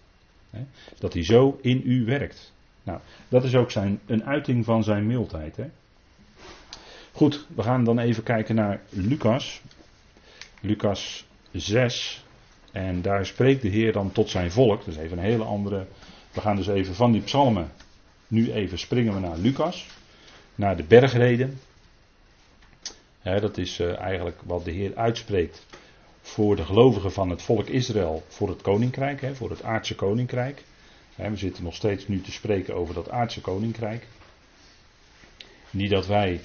[1.00, 2.54] Dat hij zo in u werkt.
[2.84, 5.58] Nou, dat is ook zijn, een uiting van zijn mildheid.
[7.12, 9.62] Goed, we gaan dan even kijken naar Lucas.
[10.62, 12.24] Lucas 6.
[12.72, 14.86] En daar spreekt de Heer dan tot zijn volk.
[14.86, 15.86] Dat is even een hele andere.
[16.32, 17.72] We gaan dus even van die psalmen.
[18.28, 19.88] Nu even springen we naar Lucas.
[20.56, 21.60] Naar de bergreden.
[23.24, 25.66] dat is eh, eigenlijk wat de Heer uitspreekt
[26.22, 30.64] voor de gelovigen van het volk Israël, voor het koninkrijk, voor het aardse koninkrijk.
[31.16, 34.08] we zitten nog steeds nu te spreken over dat aardse koninkrijk.
[35.70, 36.42] Niet dat wij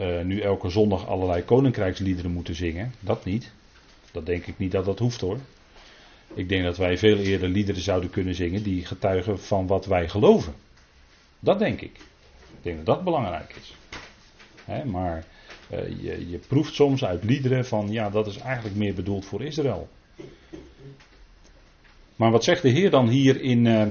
[0.00, 2.92] uh, nu elke zondag allerlei koninkrijksliederen moeten zingen.
[3.00, 3.52] Dat niet.
[4.12, 5.38] Dat denk ik niet dat dat hoeft hoor.
[6.34, 10.08] Ik denk dat wij veel eerder liederen zouden kunnen zingen die getuigen van wat wij
[10.08, 10.54] geloven.
[11.40, 11.98] Dat denk ik.
[12.56, 13.74] Ik denk dat dat belangrijk is.
[14.84, 15.24] maar
[15.72, 19.42] uh, je, je, proeft soms uit liederen van ja, dat is eigenlijk meer bedoeld voor
[19.42, 19.88] Israël.
[22.16, 23.86] Maar wat zegt de Heer dan hier in uh,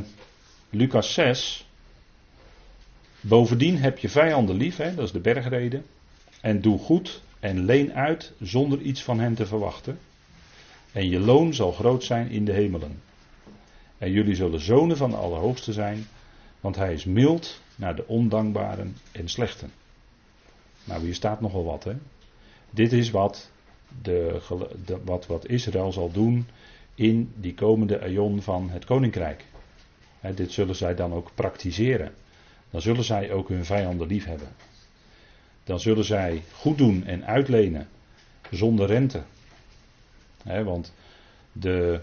[0.70, 1.68] Lucas 6?
[3.22, 5.86] Bovendien heb je vijanden lief, hè, dat is de bergreden.
[6.42, 10.00] En doe goed en leen uit zonder iets van hen te verwachten.
[10.92, 13.02] En je loon zal groot zijn in de hemelen.
[13.98, 16.08] En jullie zullen zonen van de Allerhoogste zijn,
[16.60, 19.72] want hij is mild naar de ondankbaren en slechten.
[20.84, 21.94] Nou, hier staat nogal wat, hè.
[22.70, 23.52] Dit is wat,
[24.02, 24.42] de,
[25.04, 26.48] wat, wat Israël zal doen
[26.96, 29.46] in die komende eon van het koninkrijk.
[30.36, 32.14] dit zullen zij dan ook praktiseren.
[32.70, 34.48] Dan zullen zij ook hun vijanden lief hebben
[35.70, 37.88] dan zullen zij goed doen en uitlenen
[38.52, 39.24] zonder rente.
[40.44, 40.94] want
[41.52, 42.02] de,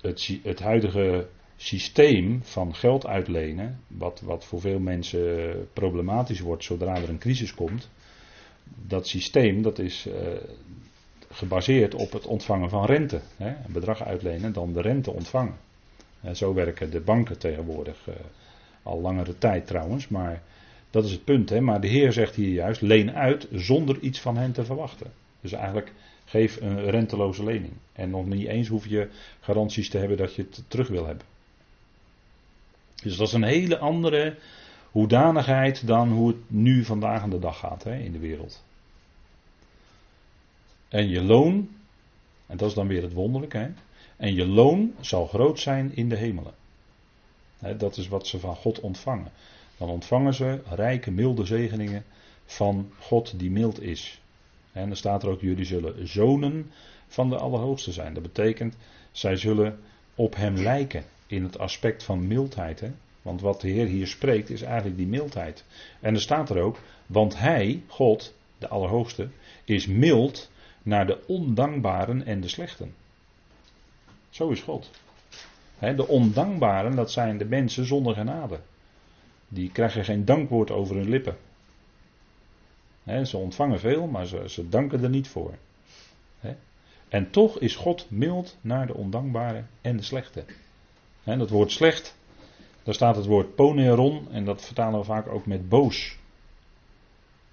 [0.00, 6.96] het, het, huidige systeem van geld uitlenen, wat, wat voor veel mensen problematisch wordt zodra
[6.96, 7.88] er een crisis komt,
[8.64, 10.14] dat systeem dat is uh,
[11.30, 13.20] gebaseerd op het ontvangen van rente.
[13.38, 15.56] een bedrag uitlenen, dan de rente ontvangen.
[16.32, 18.14] zo werken de banken tegenwoordig uh,
[18.82, 20.42] al langere tijd trouwens, maar
[20.90, 21.60] dat is het punt, hè?
[21.60, 25.12] maar de Heer zegt hier juist: leen uit zonder iets van hen te verwachten.
[25.40, 25.92] Dus eigenlijk
[26.24, 27.72] geef een renteloze lening.
[27.92, 29.08] En nog niet eens hoef je
[29.40, 31.24] garanties te hebben dat je het terug wil hebben.
[33.02, 34.36] Dus dat is een hele andere
[34.90, 38.64] hoedanigheid dan hoe het nu vandaag aan de dag gaat hè, in de wereld.
[40.88, 41.68] En je loon,
[42.46, 43.68] en dat is dan weer het wonderlijke, hè,
[44.16, 46.54] en je loon zal groot zijn in de hemelen.
[47.58, 49.32] Hè, dat is wat ze van God ontvangen
[49.76, 52.04] dan ontvangen ze rijke, milde zegeningen
[52.44, 54.20] van God die mild is.
[54.72, 56.70] En dan staat er ook, jullie zullen zonen
[57.08, 58.14] van de Allerhoogste zijn.
[58.14, 58.76] Dat betekent,
[59.10, 59.78] zij zullen
[60.14, 62.82] op hem lijken in het aspect van mildheid.
[63.22, 65.64] Want wat de Heer hier spreekt is eigenlijk die mildheid.
[66.00, 69.28] En er staat er ook, want Hij, God, de Allerhoogste,
[69.64, 70.50] is mild
[70.82, 72.94] naar de ondankbaren en de slechten.
[74.30, 74.90] Zo is God.
[75.78, 78.60] De ondankbaren, dat zijn de mensen zonder genade.
[79.48, 81.36] Die krijgen geen dankwoord over hun lippen.
[83.22, 85.54] ze ontvangen veel, maar ze, ze, danken er niet voor.
[87.08, 90.44] En toch is God mild naar de ondankbare en de slechte.
[91.24, 92.16] dat woord slecht,
[92.82, 96.18] daar staat het woord poneron en dat vertalen we vaak ook met boos.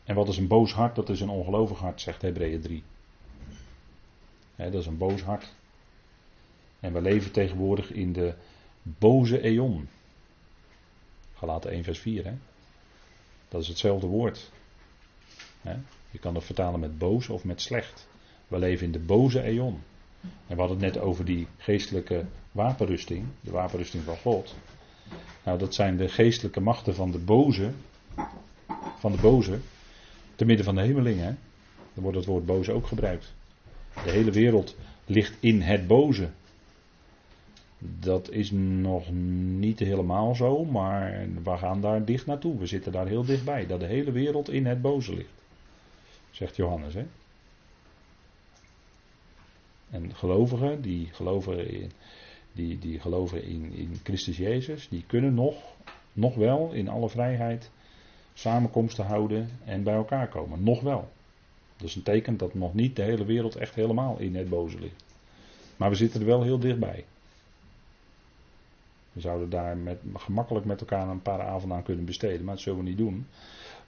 [0.03, 0.95] En wat is een boos hart?
[0.95, 2.83] Dat is een ongelovig hart, zegt Hebreeën 3.
[4.55, 5.53] dat is een boos hart.
[6.79, 8.33] En we leven tegenwoordig in de
[8.81, 9.87] boze eon.
[11.43, 12.25] Galaten 1 vers 4.
[12.25, 12.33] Hè?
[13.49, 14.51] Dat is hetzelfde woord.
[15.61, 15.75] Hè?
[16.11, 18.07] Je kan het vertalen met boos of met slecht.
[18.47, 19.81] We leven in de boze eon.
[20.21, 24.55] En we hadden het net over die geestelijke wapenrusting, de wapenrusting van God.
[25.43, 27.71] Nou, dat zijn de geestelijke machten van de boze,
[28.99, 29.59] van de boze,
[30.35, 31.39] te midden van de hemelingen.
[31.93, 33.33] Dan wordt het woord boze ook gebruikt.
[34.03, 34.75] De hele wereld
[35.05, 36.29] ligt in het boze.
[37.99, 39.11] Dat is nog
[39.57, 42.57] niet helemaal zo, maar we gaan daar dicht naartoe.
[42.57, 43.67] We zitten daar heel dichtbij.
[43.67, 45.33] Dat de hele wereld in het boze ligt.
[46.31, 46.93] Zegt Johannes.
[46.93, 47.05] Hè?
[49.89, 51.91] En gelovigen die geloven in,
[52.51, 55.55] die, die geloven in, in Christus Jezus, die kunnen nog,
[56.13, 57.71] nog wel in alle vrijheid
[58.33, 60.63] samenkomsten houden en bij elkaar komen.
[60.63, 61.11] Nog wel.
[61.77, 64.79] Dat is een teken dat nog niet de hele wereld echt helemaal in het boze
[64.79, 65.03] ligt.
[65.77, 67.05] Maar we zitten er wel heel dichtbij.
[69.13, 72.63] We zouden daar met, gemakkelijk met elkaar een paar avonden aan kunnen besteden, maar dat
[72.63, 73.25] zullen we niet doen.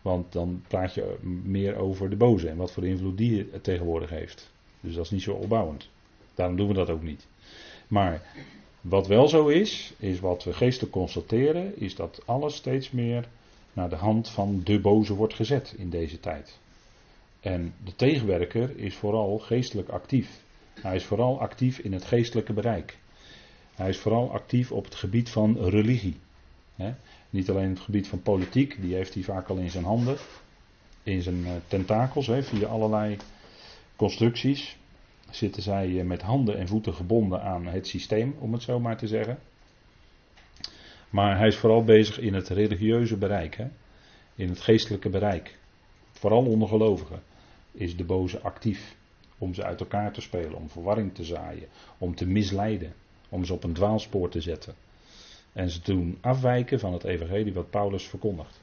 [0.01, 4.09] Want dan praat je meer over de boze en wat voor invloed die het tegenwoordig
[4.09, 4.51] heeft.
[4.79, 5.89] Dus dat is niet zo opbouwend.
[6.33, 7.27] Daarom doen we dat ook niet.
[7.87, 8.21] Maar
[8.81, 13.27] wat wel zo is, is wat we geestelijk constateren, is dat alles steeds meer
[13.73, 16.59] naar de hand van de boze wordt gezet in deze tijd.
[17.39, 20.43] En de tegenwerker is vooral geestelijk actief.
[20.73, 22.97] Hij is vooral actief in het geestelijke bereik.
[23.75, 26.19] Hij is vooral actief op het gebied van religie.
[27.29, 30.17] Niet alleen het gebied van politiek, die heeft hij vaak al in zijn handen.
[31.03, 33.17] in zijn tentakels, hè, via allerlei
[33.95, 34.77] constructies,
[35.29, 39.07] zitten zij met handen en voeten gebonden aan het systeem, om het zo maar te
[39.07, 39.39] zeggen.
[41.09, 43.57] Maar hij is vooral bezig in het religieuze bereik,
[44.35, 45.57] in het geestelijke bereik.
[46.11, 47.21] Vooral onder gelovigen
[47.71, 48.95] is de boze actief
[49.37, 51.67] om ze uit elkaar te spelen, om verwarring te zaaien,
[51.97, 52.93] om te misleiden,
[53.35, 54.73] om ze op een dwaalspoor te zetten.
[55.53, 58.61] En ze doen afwijken van het evangelie wat Paulus verkondigt.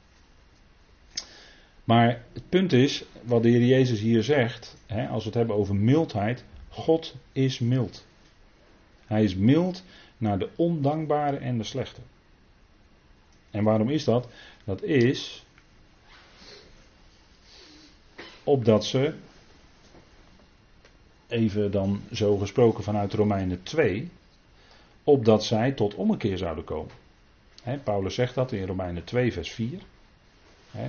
[1.83, 5.55] Maar het punt is, wat de Heer Jezus hier zegt, hè, als we het hebben
[5.55, 8.05] over mildheid, God is mild.
[9.05, 9.83] Hij is mild
[10.17, 12.01] naar de ondankbare en de slechte.
[13.51, 14.27] En waarom is dat?
[14.63, 15.45] Dat is
[18.43, 19.13] opdat ze,
[21.27, 24.09] even dan zo gesproken vanuit Romeinen 2,
[25.03, 26.91] opdat zij tot ommekeer zouden komen.
[27.83, 29.79] Paulus zegt dat in Romeinen 2, vers 4.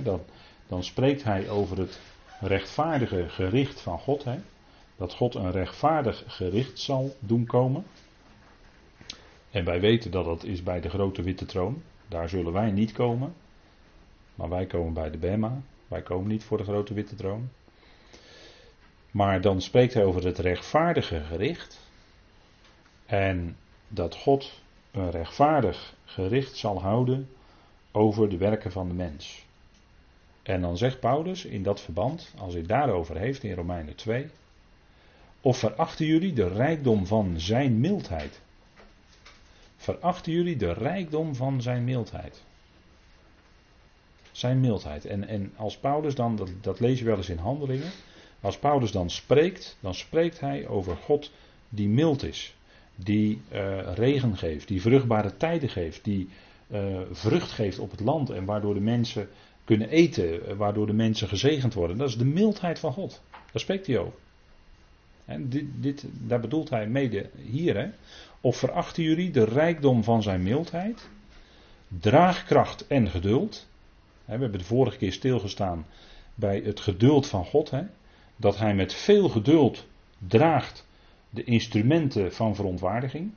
[0.03, 0.21] dan,
[0.67, 1.99] dan, spreekt hij over het
[2.39, 4.25] rechtvaardige gericht van God.
[4.95, 7.85] dat God een rechtvaardig gericht zal doen komen.
[9.51, 11.81] En wij weten dat dat is bij de grote witte troon.
[12.07, 13.33] Daar zullen wij niet komen.
[14.35, 15.61] Maar wij komen bij de Bema.
[15.87, 17.49] Wij komen niet voor de grote witte troon.
[19.11, 21.79] Maar dan spreekt hij over het rechtvaardige gericht.
[23.05, 23.57] En
[23.87, 24.61] dat God
[24.91, 27.29] een rechtvaardig gericht zal houden
[27.91, 29.45] over de werken van de mens.
[30.43, 34.29] En dan zegt Paulus in dat verband, als hij daarover heeft in Romeinen 2,
[35.41, 38.41] of verachten jullie de rijkdom van zijn mildheid?
[39.75, 42.43] Verachten jullie de rijkdom van zijn mildheid?
[44.31, 45.05] Zijn mildheid.
[45.05, 47.91] En, en als Paulus dan, dat, dat lees je wel eens in handelingen,
[48.41, 51.31] als Paulus dan spreekt, dan spreekt hij over God
[51.69, 52.54] die mild is,
[52.95, 56.29] die uh, regen geeft, die vruchtbare tijden geeft, die
[56.67, 59.29] uh, vrucht geeft op het land en waardoor de mensen
[59.63, 61.97] kunnen eten, eh, waardoor de mensen gezegend worden.
[61.97, 63.21] Dat is de mildheid van God.
[63.31, 64.19] Daar spreekt hij over.
[65.25, 67.77] En dit, dit, daar bedoelt hij mede hier.
[67.77, 67.89] Hè?
[68.41, 71.09] Of verachten jullie de rijkdom van zijn mildheid,
[71.87, 73.67] draagkracht en geduld?
[74.25, 75.85] We hebben de vorige keer stilgestaan
[76.35, 77.69] bij het geduld van God.
[77.69, 77.83] Hè?
[78.35, 79.85] Dat hij met veel geduld
[80.27, 80.84] draagt
[81.35, 83.31] de instrumenten van verontwaardiging.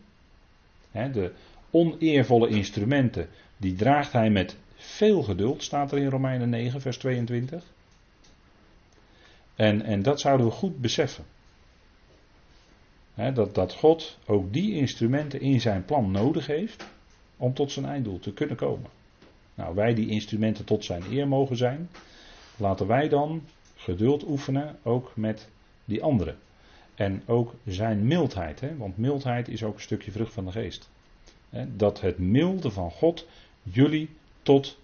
[0.93, 1.33] De
[1.71, 7.65] oneervolle instrumenten, die draagt hij met veel geduld, staat er in Romeinen 9, vers 22.
[9.55, 11.25] En, en dat zouden we goed beseffen
[13.35, 16.87] dat, dat God ook die instrumenten in zijn plan nodig heeft
[17.37, 18.91] om tot zijn einddoel te kunnen komen.
[19.55, 21.89] Nou, wij die instrumenten tot zijn eer mogen zijn,
[22.57, 23.43] laten wij dan
[23.77, 25.49] geduld oefenen ook met
[25.85, 26.37] die anderen.
[26.99, 30.91] En ook zijn mildheid, hè, want mildheid is ook een stukje vrucht van de geest.
[31.77, 33.27] dat het milde van God
[33.63, 34.09] jullie
[34.43, 34.79] tot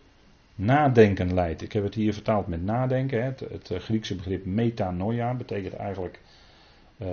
[0.54, 1.62] nadenken leidt.
[1.62, 3.22] Ik heb het hier vertaald met nadenken.
[3.22, 3.24] Hè.
[3.24, 6.20] Het, het, Griekse begrip metanoia betekent eigenlijk
[6.96, 7.08] uh,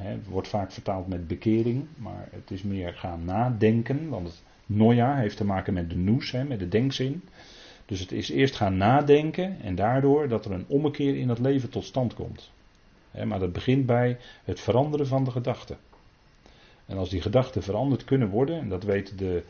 [0.00, 5.16] het wordt vaak vertaald met bekering, maar het is meer gaan nadenken, want het noia
[5.16, 7.22] heeft te maken met de noes, met de denkzin.
[7.86, 11.70] Dus het is eerst gaan nadenken en daardoor dat er een ommekeer in het leven
[11.70, 12.50] tot stand komt.
[13.24, 15.76] Maar dat begint bij het veranderen van de gedachten.
[16.86, 19.44] En als die gedachten veranderd kunnen worden, en dat weet de,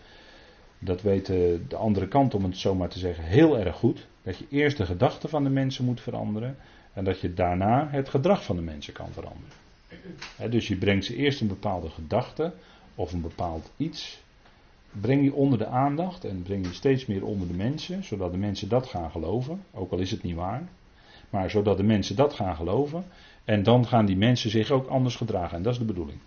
[0.79, 4.07] dat weet de, de andere kant om het zo maar te zeggen heel erg goed,
[4.23, 6.57] dat je eerst de gedachten van de mensen moet veranderen
[6.93, 9.69] en dat je daarna het gedrag van de mensen kan veranderen
[10.51, 12.53] dus je brengt ze eerst een bepaalde gedachte
[12.95, 14.23] of een bepaald iets.
[15.01, 18.39] Breng je onder de aandacht en breng je steeds meer onder de mensen, zodat de
[18.39, 20.69] mensen dat gaan geloven, ook al is het niet waar.
[21.31, 23.05] Maar zodat de mensen dat gaan geloven.
[23.51, 25.57] En dan gaan die mensen zich ook anders gedragen.
[25.57, 26.19] En dat is de bedoeling.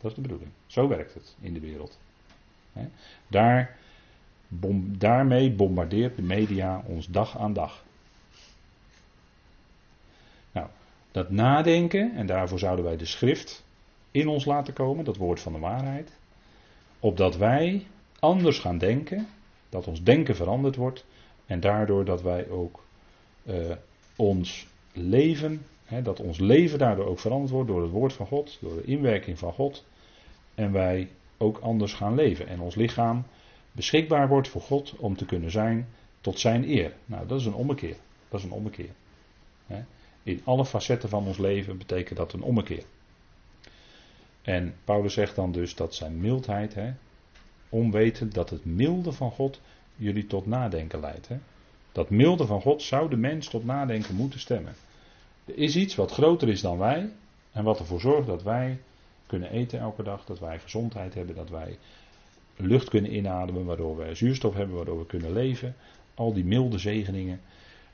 [0.00, 0.50] Dat is de bedoeling.
[0.66, 1.98] Zo werkt het in de wereld.
[3.26, 3.76] Daar,
[4.48, 7.84] bom, daarmee bombardeert de media ons dag aan dag.
[11.10, 13.64] Dat nadenken, en daarvoor zouden wij de schrift
[14.10, 16.18] in ons laten komen, dat woord van de waarheid.
[17.00, 17.86] Opdat wij
[18.18, 19.26] anders gaan denken,
[19.68, 21.04] dat ons denken veranderd wordt
[21.46, 22.84] en daardoor dat wij ook
[23.44, 23.72] uh,
[24.16, 25.66] ons leven,
[26.02, 29.38] dat ons leven daardoor ook veranderd wordt door het woord van God, door de inwerking
[29.38, 29.84] van God.
[30.54, 33.24] En wij ook anders gaan leven en ons lichaam
[33.72, 35.88] beschikbaar wordt voor God om te kunnen zijn
[36.20, 36.92] tot zijn eer.
[37.04, 37.96] Nou, dat is een ommekeer.
[38.28, 38.90] Dat is een ommekeer.
[40.22, 42.84] In alle facetten van ons leven betekent dat een ommekeer.
[44.42, 46.92] En Paulus zegt dan dus dat zijn mildheid, hè,
[47.68, 49.60] onwetend dat het milde van God
[49.96, 51.28] jullie tot nadenken leidt.
[51.92, 54.74] Dat milde van God zou de mens tot nadenken moeten stemmen.
[55.48, 57.10] Er is iets wat groter is dan wij
[57.52, 58.78] en wat ervoor zorgt dat wij
[59.26, 61.78] kunnen eten elke dag, dat wij gezondheid hebben, dat wij
[62.56, 65.74] lucht kunnen inademen, waardoor we zuurstof hebben, waardoor we kunnen leven.
[66.14, 67.40] Al die milde zegeningen.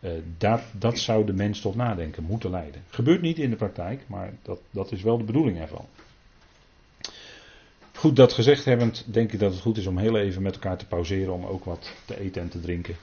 [0.00, 2.82] Uh, dat, dat zou de mens tot nadenken moeten leiden.
[2.88, 5.86] Gebeurt niet in de praktijk, maar dat, dat is wel de bedoeling ervan.
[7.94, 10.76] Goed, dat gezegd hebbend, denk ik dat het goed is om heel even met elkaar
[10.76, 12.96] te pauzeren om ook wat te eten en te drinken.